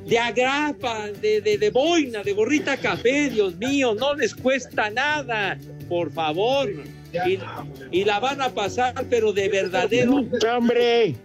[0.05, 5.57] de agrapa, de, de, de boina, de gorrita café, Dios mío, no les cuesta nada,
[5.87, 6.69] por favor.
[7.27, 7.39] Y,
[7.91, 10.23] y la van a pasar, pero de verdadero.
[10.55, 11.15] Hombre,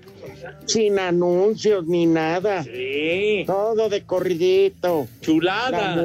[0.66, 2.62] sin anuncios ni nada.
[2.64, 3.44] Sí.
[3.46, 5.06] Todo de corridito.
[5.20, 6.02] Chulada.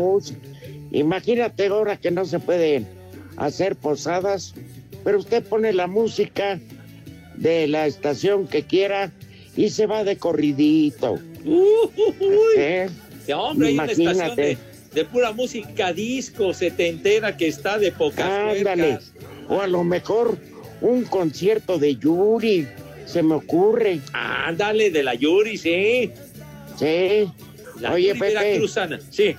[0.92, 2.88] Imagínate ahora que no se pueden
[3.38, 4.54] hacer posadas,
[5.04, 6.60] pero usted pone la música
[7.36, 9.12] de la estación que quiera
[9.60, 11.20] y se va de corridito.
[12.56, 12.88] ¿Eh?
[13.26, 14.58] Sí, hombre, hay una estación de,
[14.94, 19.00] de pura música disco setentera que está de pocas Ándale.
[19.50, 20.38] O a lo mejor
[20.80, 22.70] un concierto de Yuri,
[23.06, 24.00] se me ocurre.
[24.14, 26.10] Ándale, de la Yuri, sí.
[26.78, 27.30] Sí.
[27.82, 28.62] La Oye, Yuri Pepe.
[29.10, 29.36] sí.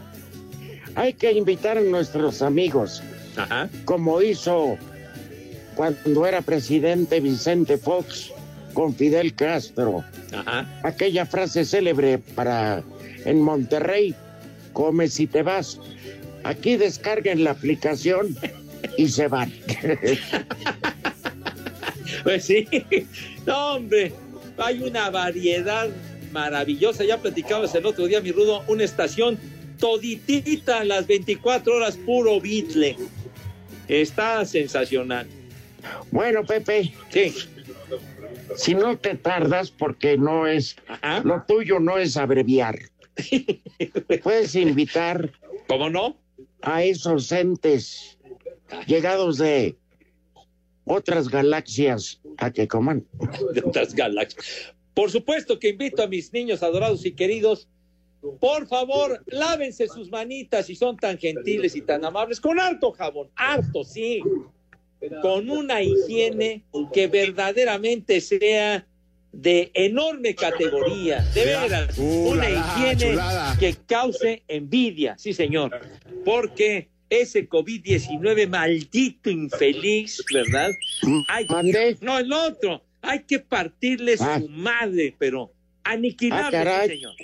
[0.97, 3.03] Hay que invitar a nuestros amigos,
[3.37, 3.71] Ajá.
[3.87, 4.77] como hizo
[5.77, 8.33] cuando era presidente Vicente Fox
[8.73, 10.05] con Fidel Castro.
[10.33, 10.67] Ajá.
[10.83, 12.83] Aquella frase célebre para
[13.25, 14.15] en Monterrey,
[14.73, 15.79] come si te vas.
[16.45, 18.37] Aquí descarguen la aplicación
[18.97, 19.53] y se van.
[22.23, 22.67] Pues sí.
[23.47, 24.13] No, hombre,
[24.59, 25.89] hay una variedad
[26.33, 27.05] maravillosa.
[27.05, 29.39] Ya platicabas el otro día, mi Rudo, una estación
[29.79, 32.97] toditita las 24 horas puro bitle.
[33.89, 35.27] Está sensacional.
[36.11, 37.35] Bueno, Pepe, Sí.
[38.57, 41.23] Si no te tardas, porque no es, Ajá.
[41.25, 42.79] lo tuyo no es abreviar.
[44.23, 45.33] Puedes invitar
[45.67, 46.17] ¿Cómo no?
[46.63, 48.19] a esos entes
[48.87, 49.77] llegados de
[50.85, 53.07] otras galaxias a que coman.
[53.55, 54.75] de otras galaxias.
[54.95, 57.69] Por supuesto que invito a mis niños adorados y queridos,
[58.39, 63.31] por favor, lávense sus manitas si son tan gentiles y tan amables, con harto jabón,
[63.37, 64.23] harto, sí,
[65.23, 68.87] con una higiene que verdaderamente sea
[69.33, 73.17] de enorme categoría, de veras, una higiene
[73.59, 75.81] que cause envidia, sí señor,
[76.25, 80.71] porque ese COVID-19 maldito infeliz, ¿verdad?
[81.29, 81.47] Hay
[82.01, 82.83] no, el otro.
[83.03, 84.39] Hay que partirle Ah.
[84.41, 86.89] su madre, pero Ah, aniquilarlo, caray.
[86.89, 87.15] sí, señor.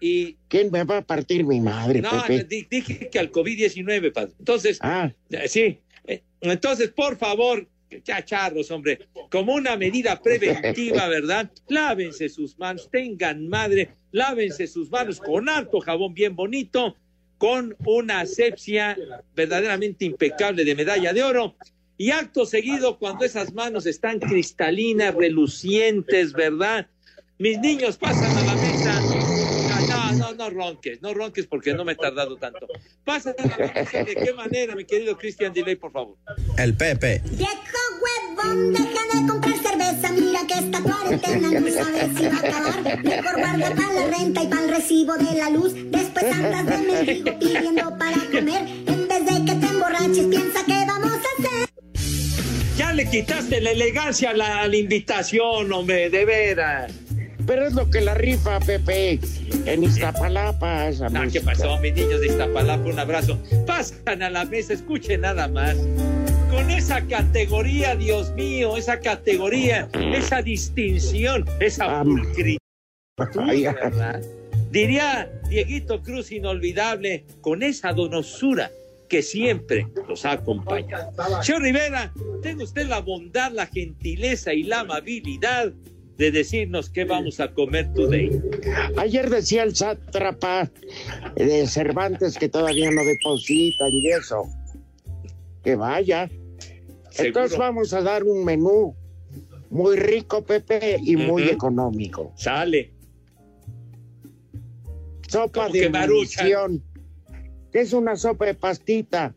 [0.00, 2.66] Y ¿Quién me va a partir mi madre, no, Pepe?
[2.70, 4.32] dije que al COVID-19, padre.
[4.38, 5.10] Entonces, Ah,
[5.46, 5.78] sí.
[6.40, 7.66] Entonces, por favor,
[8.04, 11.50] ya charros, hombre, como una medida preventiva, ¿verdad?
[11.68, 16.96] Lávense sus manos, tengan madre, lávense sus manos con harto jabón bien bonito,
[17.38, 18.96] con una asepsia
[19.34, 21.56] verdaderamente impecable de medalla de oro.
[21.96, 26.86] Y acto seguido, cuando esas manos están cristalinas, relucientes, ¿verdad?
[27.38, 28.67] Mis niños pasan a la
[30.36, 32.66] No, ronques, no ronques porque no me he tardado tanto.
[33.04, 34.04] Pasan a la mesa.
[34.04, 36.16] ¿De qué manera, mi querido Cristian Delay, por favor?
[36.56, 37.22] El Pepe.
[37.30, 37.52] Viejo
[38.02, 40.12] huevón, deja de comprar cerveza.
[40.12, 43.04] Mira que esta cuarentena no sabes si va a acabar.
[43.04, 45.72] Mejor guarda para la renta y para el recibo de la luz.
[45.74, 48.68] Después andas de mendigo pidiendo para comer.
[48.86, 51.68] En vez de que te emborraches, piensa que vamos a hacer.
[52.76, 56.92] Ya le quitaste la elegancia a la, a la invitación, hombre, de veras.
[57.48, 59.18] Pero es lo que la rifa, Pepe.
[59.66, 61.44] En Iztapalapa, esa No, ¿qué música.
[61.46, 62.84] pasó, mis niños de Iztapalapa?
[62.88, 63.38] Un abrazo.
[63.66, 65.76] Pasan a la mesa, escuchen nada más.
[66.50, 72.58] Con esa categoría, Dios mío, esa categoría, esa distinción, esa Ah, pulcritud.
[74.70, 78.70] Diría Dieguito Cruz inolvidable, con esa donosura
[79.08, 81.10] que siempre los ha acompañado.
[81.42, 85.72] Señor Rivera, tenga usted la bondad, la gentileza y la amabilidad
[86.18, 88.42] de decirnos qué vamos a comer today.
[88.96, 90.68] Ayer decía el sátrapa
[91.36, 94.42] de Cervantes que todavía no depositan y eso.
[95.62, 96.28] Que vaya.
[97.16, 98.96] Entonces vamos a dar un menú
[99.70, 102.32] muy rico, Pepe, y muy económico.
[102.36, 102.92] Sale.
[105.28, 106.82] Sopa ¿Cómo de que maruchan?
[107.70, 109.34] que es una sopa de pastita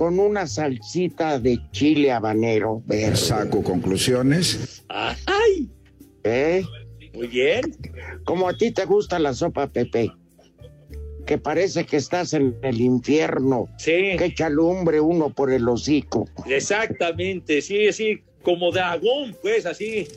[0.00, 3.14] con una salsita de chile habanero verde.
[3.16, 4.82] Saco conclusiones.
[4.88, 5.68] ¡Ay!
[6.24, 6.64] ¿Eh?
[7.12, 7.60] Muy bien.
[8.24, 10.10] Como a ti te gusta la sopa, Pepe,
[11.26, 16.26] que parece que estás en el infierno, Sí, que echa lumbre uno por el hocico.
[16.46, 17.60] exactamente.
[17.60, 20.08] Sí, sí, como dragón, pues así.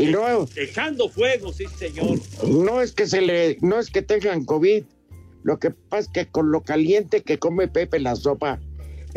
[0.00, 2.18] Y no, Echando fuego, sí, señor.
[2.48, 4.82] no es que se le, no es que tengan COVID.
[5.44, 8.58] Lo que pasa es que con lo caliente que come Pepe la sopa,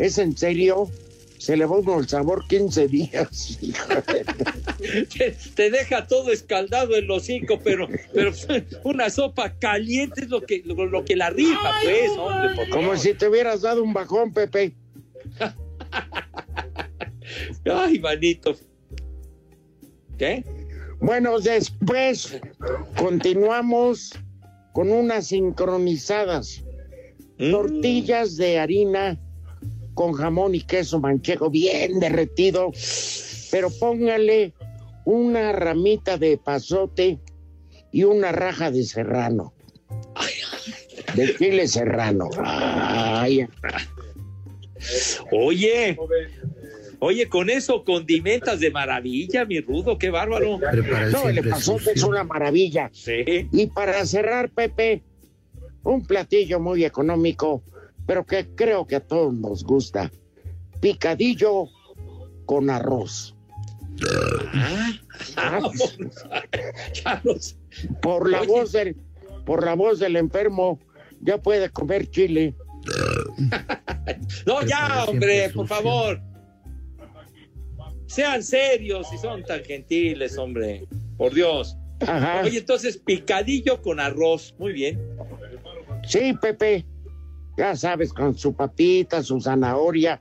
[0.00, 0.90] es en serio,
[1.38, 3.58] se le va uno el sabor 15 días.
[5.16, 8.32] Te, te deja todo escaldado el hocico, pero, pero
[8.84, 12.54] una sopa caliente es lo que, lo, lo que la rifa, pues, hombre.
[12.54, 14.72] por Como si te hubieras dado un bajón, Pepe.
[17.64, 18.56] Ay, manito.
[20.16, 20.44] ¿Qué?
[20.98, 22.40] Bueno, después
[22.96, 24.12] continuamos
[24.72, 26.64] con unas sincronizadas
[27.38, 29.18] tortillas de harina
[30.00, 32.72] con jamón y queso manchego bien derretido,
[33.50, 34.54] pero póngale
[35.04, 37.18] una ramita de pasote
[37.92, 39.52] y una raja de serrano.
[41.14, 42.30] De chile serrano.
[42.42, 43.46] Ay,
[45.32, 45.98] Oye,
[47.00, 50.58] oye, con eso condimentas de maravilla, mi rudo, qué bárbaro.
[51.12, 52.88] no, el pasote es una maravilla.
[52.94, 53.48] Sí.
[53.52, 55.02] Y para cerrar, Pepe,
[55.82, 57.62] un platillo muy económico,
[58.10, 60.10] pero que creo que a todos nos gusta.
[60.80, 61.68] Picadillo
[62.44, 63.36] con arroz.
[65.36, 65.60] Ah,
[68.02, 68.96] Por la voz del,
[69.46, 70.80] por la voz del enfermo,
[71.20, 72.56] ya puede comer chile.
[74.44, 76.20] No, ya, hombre, por favor.
[78.06, 80.88] Sean serios y son tan gentiles, hombre.
[81.16, 81.76] Por Dios.
[82.00, 82.42] Ajá.
[82.44, 84.52] Oye, entonces, picadillo con arroz.
[84.58, 85.00] Muy bien.
[86.08, 86.89] Sí, Pepe.
[87.60, 90.18] Ya sabes, con su papita, su zanahoria,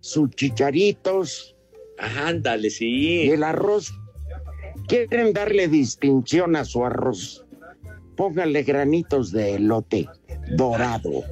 [0.00, 1.54] sus chicharitos.
[1.96, 3.26] Ándale, sí.
[3.26, 3.94] Y el arroz.
[4.88, 7.46] Quieren darle distinción a su arroz.
[8.16, 10.08] Pónganle granitos de elote
[10.56, 11.22] dorado.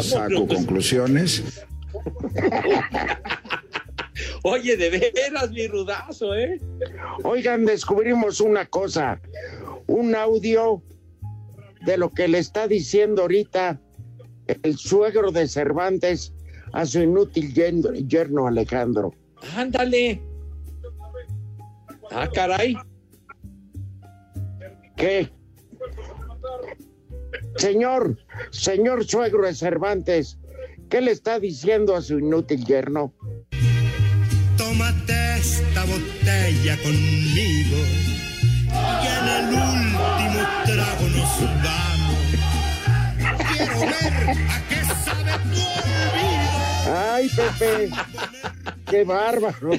[0.00, 1.66] Saco conclusiones.
[4.44, 6.60] Oye, de veras, mi rudazo, ¿eh?
[7.24, 9.20] Oigan, descubrimos una cosa,
[9.88, 10.84] un audio
[11.84, 13.80] de lo que le está diciendo ahorita
[14.46, 16.32] el suegro de Cervantes
[16.72, 19.14] a su inútil yerno, Alejandro.
[19.56, 20.22] Ándale.
[22.10, 22.76] Ah, caray.
[24.96, 25.30] ¿Qué?
[27.56, 28.18] Señor,
[28.50, 30.38] señor suegro de Cervantes,
[30.88, 33.12] ¿qué le está diciendo a su inútil yerno?
[34.56, 37.78] Tómate esta botella conmigo
[38.70, 41.81] y en el último trago nos vamos.
[43.82, 46.94] Quiero ver a qué sabe tu olvido.
[46.94, 47.90] ¡Ay, Pepe!
[48.88, 49.72] ¡Qué bárbaro!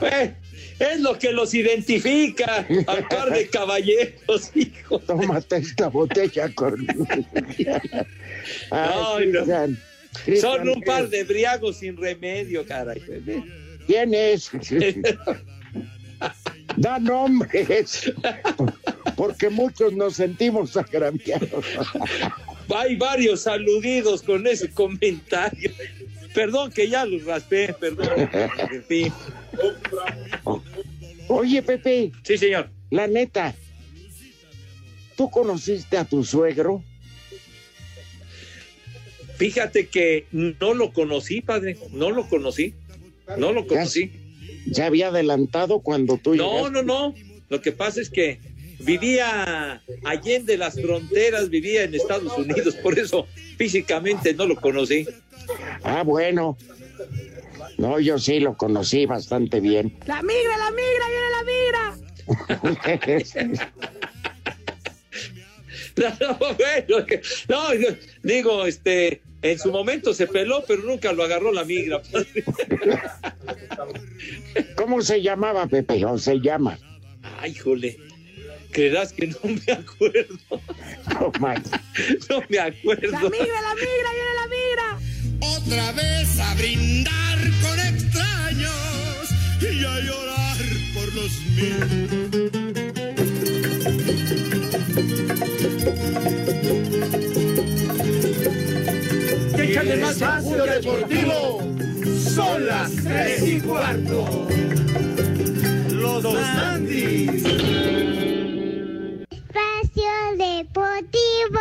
[0.00, 0.32] Eh,
[0.78, 5.00] es lo que los identifica al par de caballeros, hijo.
[5.00, 6.86] Tómate esta botella con...
[8.70, 9.40] Ay, no.
[9.40, 9.76] Cristian,
[10.40, 13.02] Son Cristian, un par de briagos sin remedio, caray.
[13.86, 14.50] ¿Quién es?
[16.78, 18.12] Da nombres,
[19.16, 21.66] porque muchos nos sentimos agraviados.
[22.74, 25.72] Hay varios aludidos con ese comentario.
[26.34, 28.30] Perdón que ya los raspé, perdón.
[31.28, 32.12] Oye, Pepe.
[32.22, 32.70] Sí, señor.
[32.90, 33.54] La neta,
[35.16, 36.84] ¿tú conociste a tu suegro?
[39.36, 41.76] Fíjate que no lo conocí, padre.
[41.90, 42.74] No lo conocí.
[43.36, 44.27] No lo conocí.
[44.72, 46.70] ¿Se había adelantado cuando tú No, llegaste?
[46.72, 47.14] no, no.
[47.48, 48.38] Lo que pasa es que
[48.80, 55.06] vivía allende las fronteras, vivía en Estados Unidos, por eso físicamente no lo conocí.
[55.82, 56.56] Ah, bueno.
[57.78, 59.96] No, yo sí lo conocí bastante bien.
[60.06, 62.98] La migra, la migra, viene la migra.
[65.96, 67.06] No, no, bueno,
[67.48, 67.62] no,
[68.22, 72.02] digo, este, en su momento se peló, pero nunca lo agarró la migra.
[72.02, 72.44] padre.
[74.76, 76.04] ¿Cómo se llamaba, Pepe?
[76.04, 76.78] ¿O se llama?
[77.40, 77.96] Ay, jole.
[78.72, 80.38] Creerás que no me acuerdo.
[81.20, 81.54] Oh, my.
[82.28, 83.10] No me acuerdo.
[83.10, 84.98] La migra, la migra, viene la migra.
[85.56, 89.30] Otra vez a brindar con extraños
[89.60, 90.56] y a llorar
[90.94, 92.08] por los míos.
[99.58, 101.60] Échale más espacio deportivo.
[102.16, 104.46] Son las tres y cuarto.
[105.90, 107.44] Los Andis.
[109.30, 111.60] Espacio Deportivo.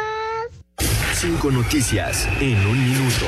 [1.13, 3.25] Cinco noticias en un minuto.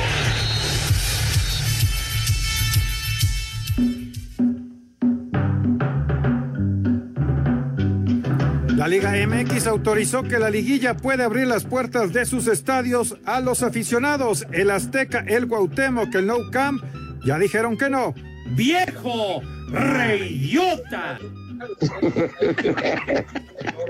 [8.79, 13.41] La Liga MX autorizó que la liguilla puede abrir las puertas de sus estadios a
[13.41, 14.47] los aficionados.
[14.53, 16.81] El Azteca, el Cuauhtémoc, el Nou Camp
[17.25, 18.15] Ya dijeron que no.
[18.55, 19.41] ¡Viejo!
[19.67, 21.19] ¡Reyota!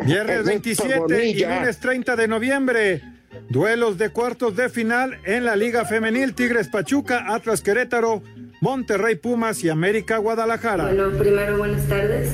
[0.07, 3.03] Viernes 27 y lunes 30 de noviembre.
[3.47, 8.23] Duelos de cuartos de final en la Liga Femenil Tigres Pachuca, Atlas Querétaro,
[8.59, 10.85] Monterrey Pumas y América Guadalajara.
[10.85, 12.31] Bueno, primero buenas tardes.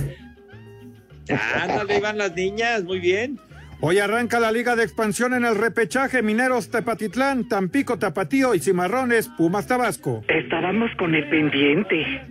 [1.30, 3.40] Ándale, van las niñas, muy bien.
[3.82, 9.28] Hoy arranca la Liga de Expansión en el repechaje Mineros Tepatitlán, Tampico Tapatío y Cimarrones
[9.30, 10.24] Pumas Tabasco.
[10.28, 12.22] Estábamos con el pendiente.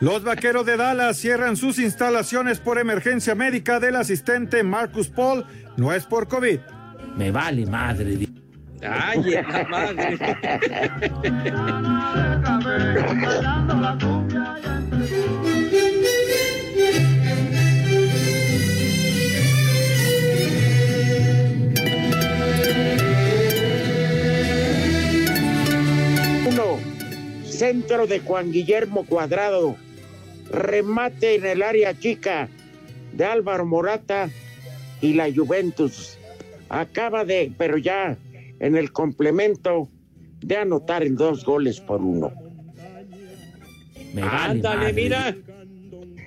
[0.00, 5.44] Los vaqueros de Dallas cierran sus instalaciones por emergencia médica del asistente Marcus Paul.
[5.76, 6.60] No es por COVID.
[7.16, 8.26] Me vale madre.
[8.82, 10.18] Ay, la madre.
[27.44, 29.76] Centro de Juan Guillermo Cuadrado,
[30.50, 32.48] remate en el área chica
[33.12, 34.30] de Álvaro Morata
[35.02, 36.16] y la Juventus.
[36.70, 38.16] Acaba de, pero ya
[38.58, 39.88] en el complemento,
[40.40, 42.32] de anotar en dos goles por uno.
[44.22, 45.36] Ándale, mira.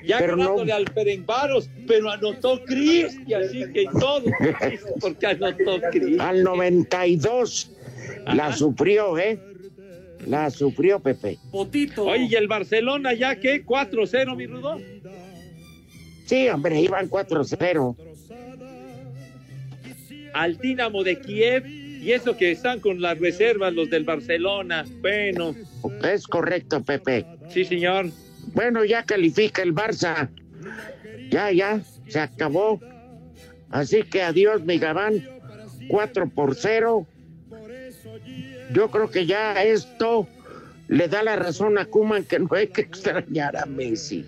[0.05, 4.23] Ya Pero no- ganándole al Perenvaros, pero anotó Cristi, así que todo.
[5.01, 6.17] Porque anotó Cristi.
[6.19, 7.71] Al 92
[8.27, 9.39] la sufrió, ¿eh?
[10.25, 11.37] La sufrió Pepe.
[11.51, 12.05] Potito.
[12.05, 13.65] Oye, ¿y el Barcelona ya qué?
[13.65, 14.77] ¿4-0, mi Rudo?
[16.25, 17.95] Sí, hombre, iban 4-0.
[20.33, 21.65] Al Dinamo de Kiev.
[21.67, 24.85] Y eso que están con las reservas los del Barcelona.
[25.01, 25.53] Bueno,
[26.03, 27.25] Es correcto, Pepe.
[27.49, 28.09] sí, señor.
[28.53, 30.29] Bueno, ya califica el Barça.
[31.29, 32.79] Ya, ya, se acabó.
[33.69, 35.27] Así que adiós, mi Gabán.
[35.89, 37.05] 4 por 0.
[38.71, 40.27] Yo creo que ya esto
[40.87, 44.25] le da la razón a Kuman que no hay que extrañar a Messi.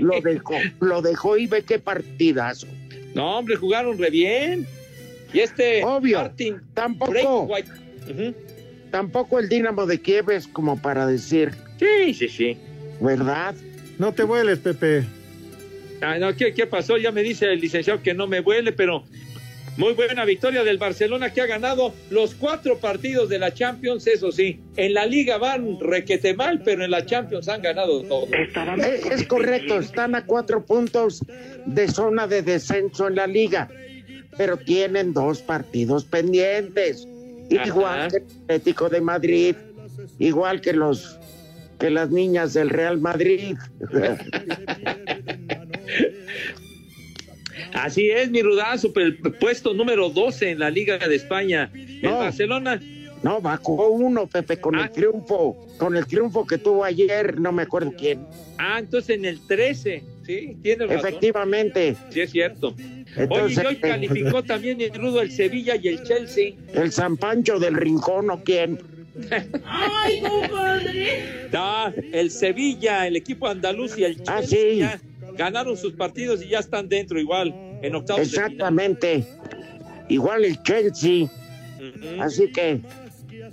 [0.00, 2.66] Lo dejó, lo dejó y ve qué partidazo.
[3.14, 4.66] No, hombre, jugaron re bien.
[5.32, 7.48] Y este Obvio, Martin tampoco,
[8.90, 12.56] tampoco el Dinamo de Kiev es como para decir, Sí, sí, sí.
[13.00, 13.54] ¿verdad?
[13.98, 15.04] No te vueles, Pepe.
[16.00, 16.96] Ah, no, ¿qué, ¿qué pasó?
[16.96, 19.04] Ya me dice el licenciado que no me vuele, pero
[19.76, 24.32] muy buena victoria del Barcelona que ha ganado los cuatro partidos de la Champions, eso
[24.32, 24.60] sí.
[24.76, 28.26] En la liga van requete mal, pero en la Champions han ganado todo.
[28.32, 31.24] Es, es correcto, están a cuatro puntos
[31.64, 33.68] de zona de descenso en la liga,
[34.36, 37.08] pero tienen dos partidos pendientes,
[37.48, 38.08] igual Ajá.
[38.08, 39.56] que el Atlético de Madrid,
[40.18, 41.18] igual que los
[41.78, 43.56] que las niñas del Real Madrid.
[47.72, 51.70] Así es, mi rudazo, pero el puesto número 12 en la Liga de España.
[51.74, 52.18] El No.
[52.18, 52.80] Barcelona.
[53.22, 57.62] No, bajó uno, Pepe, con el triunfo, con el triunfo que tuvo ayer, no me
[57.62, 58.26] acuerdo quién.
[58.58, 60.02] Ah, entonces en el 13.
[60.26, 61.06] Sí, tienes razón.
[61.08, 62.74] Efectivamente, Sí, es cierto.
[63.16, 66.54] Entonces- Oye, y hoy calificó también el Rudo el Sevilla y el Chelsea.
[66.74, 68.78] el San Pancho del Rincón o quién.
[69.64, 71.42] ¡Ay, compadre!
[71.54, 74.82] Ah, el Sevilla, el equipo andaluz y el Chelsea Ah, sí.
[75.36, 78.52] Ganaron sus partidos y ya están dentro igual, en octavos de final.
[78.52, 79.26] Exactamente.
[80.08, 81.28] Igual el Chelsea.
[82.20, 82.80] Así que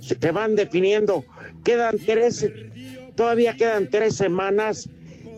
[0.00, 1.24] se van definiendo.
[1.64, 2.48] Quedan tres,
[3.14, 4.88] todavía quedan tres semanas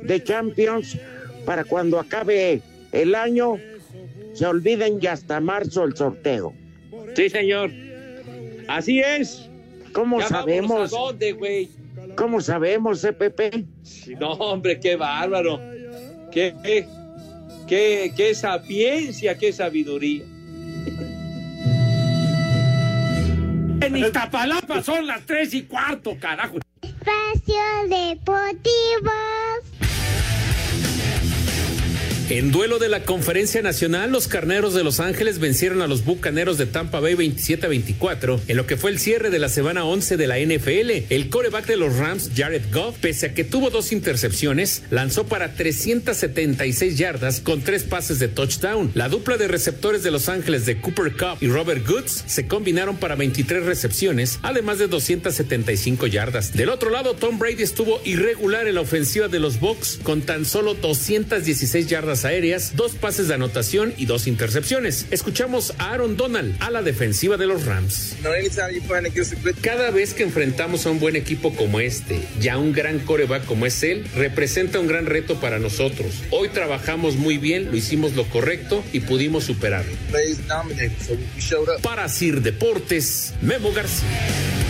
[0.03, 0.99] de Champions
[1.45, 2.63] para cuando acabe
[2.93, 3.57] el año.
[4.35, 6.55] Se olviden ya hasta marzo el sorteo.
[7.15, 7.71] Sí, señor.
[8.69, 9.49] Así es.
[9.93, 10.93] ¿Cómo Ya sabemos?
[10.93, 11.69] ¿A dónde?
[12.17, 13.65] ¿Cómo sabemos, eh, Pepe?
[14.19, 15.61] No, hombre, qué bárbaro.
[16.33, 16.89] Qué, qué,
[17.69, 20.25] qué, qué sapiencia, qué sabiduría.
[23.83, 26.59] En Iztapalapa son las tres y cuarto, carajo.
[26.81, 29.13] Espacio Deportivo.
[32.31, 36.57] En duelo de la Conferencia Nacional, los Carneros de Los Ángeles vencieron a los Bucaneros
[36.57, 39.85] de Tampa Bay 27 a 24 en lo que fue el cierre de la semana
[39.85, 41.13] 11 de la NFL.
[41.13, 45.55] El coreback de los Rams, Jared Goff, pese a que tuvo dos intercepciones, lanzó para
[45.55, 48.91] 376 yardas con tres pases de touchdown.
[48.95, 52.97] La dupla de receptores de Los Ángeles de Cooper Cup y Robert Goods se combinaron
[52.97, 56.55] para 23 recepciones, además de 275 yardas.
[56.55, 60.47] Del otro lado, Tom Brady estuvo irregular en la ofensiva de los Bucks con tan
[60.47, 65.07] solo 216 yardas aéreas, dos pases de anotación y dos intercepciones.
[65.11, 68.17] Escuchamos a Aaron Donald a la defensiva de los Rams.
[69.61, 73.45] Cada vez que enfrentamos a un buen equipo como este y a un gran coreback
[73.47, 76.13] como es él, representa un gran reto para nosotros.
[76.31, 79.93] Hoy trabajamos muy bien, lo hicimos lo correcto y pudimos superarlo.
[81.83, 84.62] Para Sir Deportes, Memo García.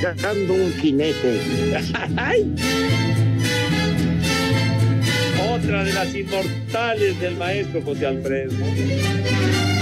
[0.00, 1.40] Cabalgando un jinete.
[5.50, 8.52] Otra de las inmortales del maestro José Alfredo.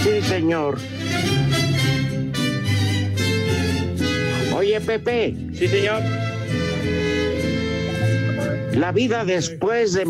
[0.03, 0.79] Sí, señor.
[4.55, 5.35] Oye, Pepe.
[5.55, 6.03] Sí, señor.
[8.75, 10.05] La vida después de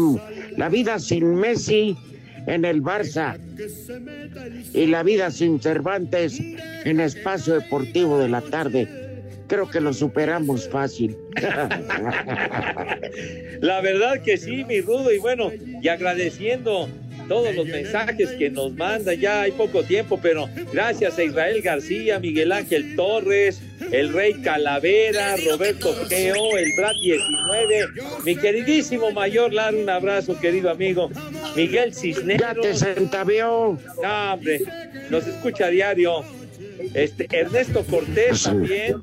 [0.56, 1.96] la vida sin Messi
[2.46, 3.38] en el Barça
[4.72, 6.40] y la vida sin Cervantes
[6.84, 9.07] en Espacio Deportivo de la tarde.
[9.48, 11.16] Creo que lo superamos fácil.
[13.60, 15.50] La verdad que sí, mi Rudo, y bueno,
[15.82, 16.88] y agradeciendo
[17.28, 22.18] todos los mensajes que nos manda, ya hay poco tiempo, pero gracias a Israel García,
[22.18, 23.60] Miguel Ángel Torres,
[23.92, 27.86] el Rey Calavera, Roberto Geo, el Brad 19,
[28.24, 31.10] mi queridísimo Mayor Lar, un abrazo, querido amigo,
[31.54, 32.40] Miguel Cisneros.
[32.40, 33.78] Ya te centavió.
[34.02, 34.62] No, hombre,
[35.10, 36.24] nos escucha a diario.
[36.94, 39.02] Este, Ernesto Cortés también.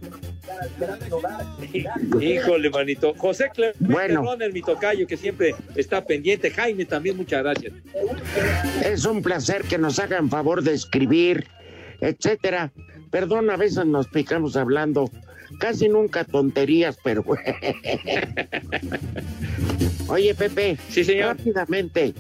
[2.22, 3.14] Híjole, manito.
[3.18, 4.24] José Clemente Bueno.
[4.54, 6.52] mi tocayo, que siempre está pendiente.
[6.52, 7.74] Jaime también, muchas gracias.
[8.84, 11.48] Es un placer que nos hagan favor de escribir,
[12.02, 12.72] etcétera.
[13.12, 15.10] Perdón, a veces nos picamos hablando,
[15.60, 17.24] casi nunca tonterías, pero
[20.08, 21.38] Oye, Pepe, sí, señor.
[21.38, 22.14] rápidamente.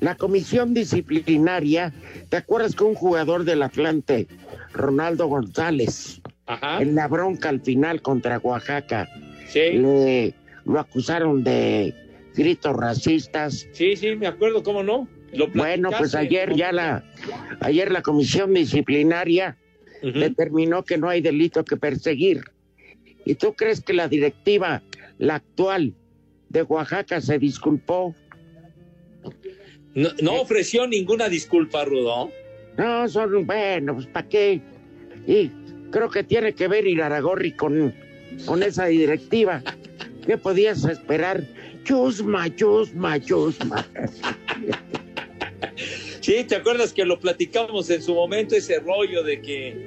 [0.00, 1.92] La comisión disciplinaria,
[2.28, 4.26] ¿te acuerdas que un jugador del Atlante,
[4.72, 6.20] Ronaldo González,
[6.80, 9.08] en la bronca al final contra Oaxaca,
[9.54, 10.34] le
[10.64, 11.94] lo acusaron de
[12.34, 13.66] gritos racistas?
[13.72, 15.08] Sí, sí, me acuerdo, ¿cómo no?
[15.32, 17.04] Lo Bueno, pues ayer ya la,
[17.60, 19.56] ayer la comisión disciplinaria
[20.02, 22.42] determinó que no hay delito que perseguir.
[23.24, 24.82] ¿Y tú crees que la directiva,
[25.18, 25.94] la actual
[26.48, 28.14] de Oaxaca, se disculpó?
[29.94, 32.30] No, no ofreció ninguna disculpa, Rudo.
[32.76, 34.60] No, son, bueno, pues ¿para qué?
[35.26, 35.50] Y
[35.92, 37.94] creo que tiene que ver Iraragorri con,
[38.44, 39.62] con esa directiva.
[40.26, 41.44] ¿Qué podías esperar?
[41.84, 43.86] Chusma, chusma, chusma.
[46.20, 49.86] Sí, ¿te acuerdas que lo platicamos en su momento, ese rollo de que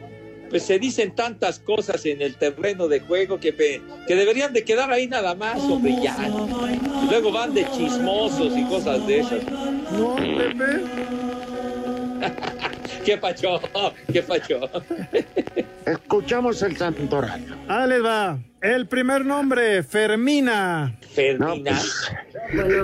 [0.49, 4.91] pues se dicen tantas cosas en el terreno de juego que, que deberían de quedar
[4.91, 6.15] ahí nada más, hombre, ya.
[7.03, 9.43] Y luego van de chismosos y cosas de esas.
[9.91, 11.24] No, Pepe.
[13.03, 13.59] ¿Qué pacho?
[14.11, 14.59] ¿Qué pacho?
[15.85, 17.45] Escuchamos el santoral.
[17.67, 18.39] Ahí les va.
[18.61, 20.97] El primer nombre, Fermina.
[21.13, 21.79] Fermina.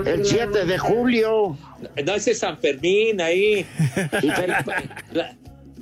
[0.06, 1.56] El 7 de julio.
[2.04, 3.66] No, ese es San Fermín ahí.
[5.12, 5.34] La,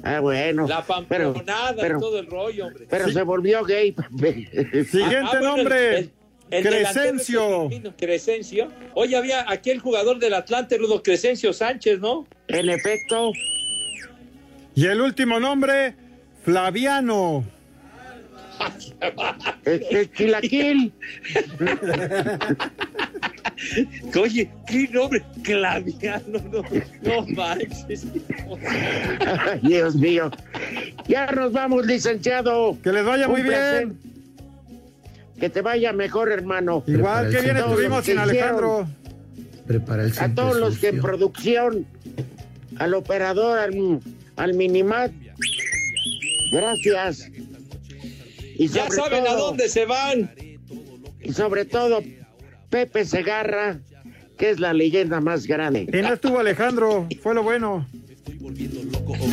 [0.02, 0.66] Ah, bueno.
[0.66, 2.86] la pero, pamplonada pero- y todo el rollo, hombre.
[2.88, 3.94] pero se volvió gay.
[4.90, 6.10] Siguiente Ah, bueno, nombre, el-
[6.50, 7.68] el Crescencio.
[7.96, 8.68] Crescencio.
[8.94, 12.26] Oye, había aquel jugador del Atlante, Rudo Crescencio Sánchez, ¿no?
[12.48, 13.32] En efecto.
[14.74, 15.94] Y el último nombre,
[16.44, 17.44] Flaviano.
[19.64, 20.92] El, el chilaquil.
[24.20, 26.62] Oye, qué nombre, Claviano, no,
[27.02, 28.06] no manches.
[29.62, 30.30] Dios mío.
[31.08, 32.76] Ya nos vamos, licenciado.
[32.82, 33.86] Que les vaya Un muy placer.
[33.86, 33.98] bien.
[35.40, 36.84] Que te vaya mejor, hermano.
[36.86, 38.86] Igual que bien estuvimos sin Alejandro.
[39.66, 41.86] Prepara el A todos los que en producción,
[42.76, 44.00] al operador, al,
[44.36, 45.12] al Minimat.
[46.52, 47.30] Gracias.
[48.56, 50.30] Y Ya saben a dónde se van.
[51.22, 52.02] Y sobre todo,
[52.68, 53.78] Pepe Segarra,
[54.36, 55.86] que es la leyenda más grande.
[55.90, 57.86] Y no estuvo Alejandro, fue lo bueno.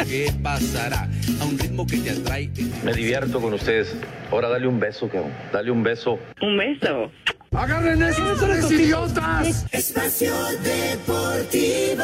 [0.08, 1.10] ¿Qué pasará?
[1.40, 2.50] A un ritmo que te atrae.
[2.84, 3.96] Me divierto con ustedes.
[4.32, 5.34] Ahora dale un beso, cabrón.
[5.52, 6.20] Dale un beso.
[6.42, 7.12] Un beso.
[7.52, 9.66] ¡Agarren esos tres idiotas!
[9.72, 10.34] Espacio
[10.64, 12.04] Deportivo.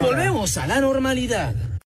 [0.00, 1.54] Volvemos a la normalidad.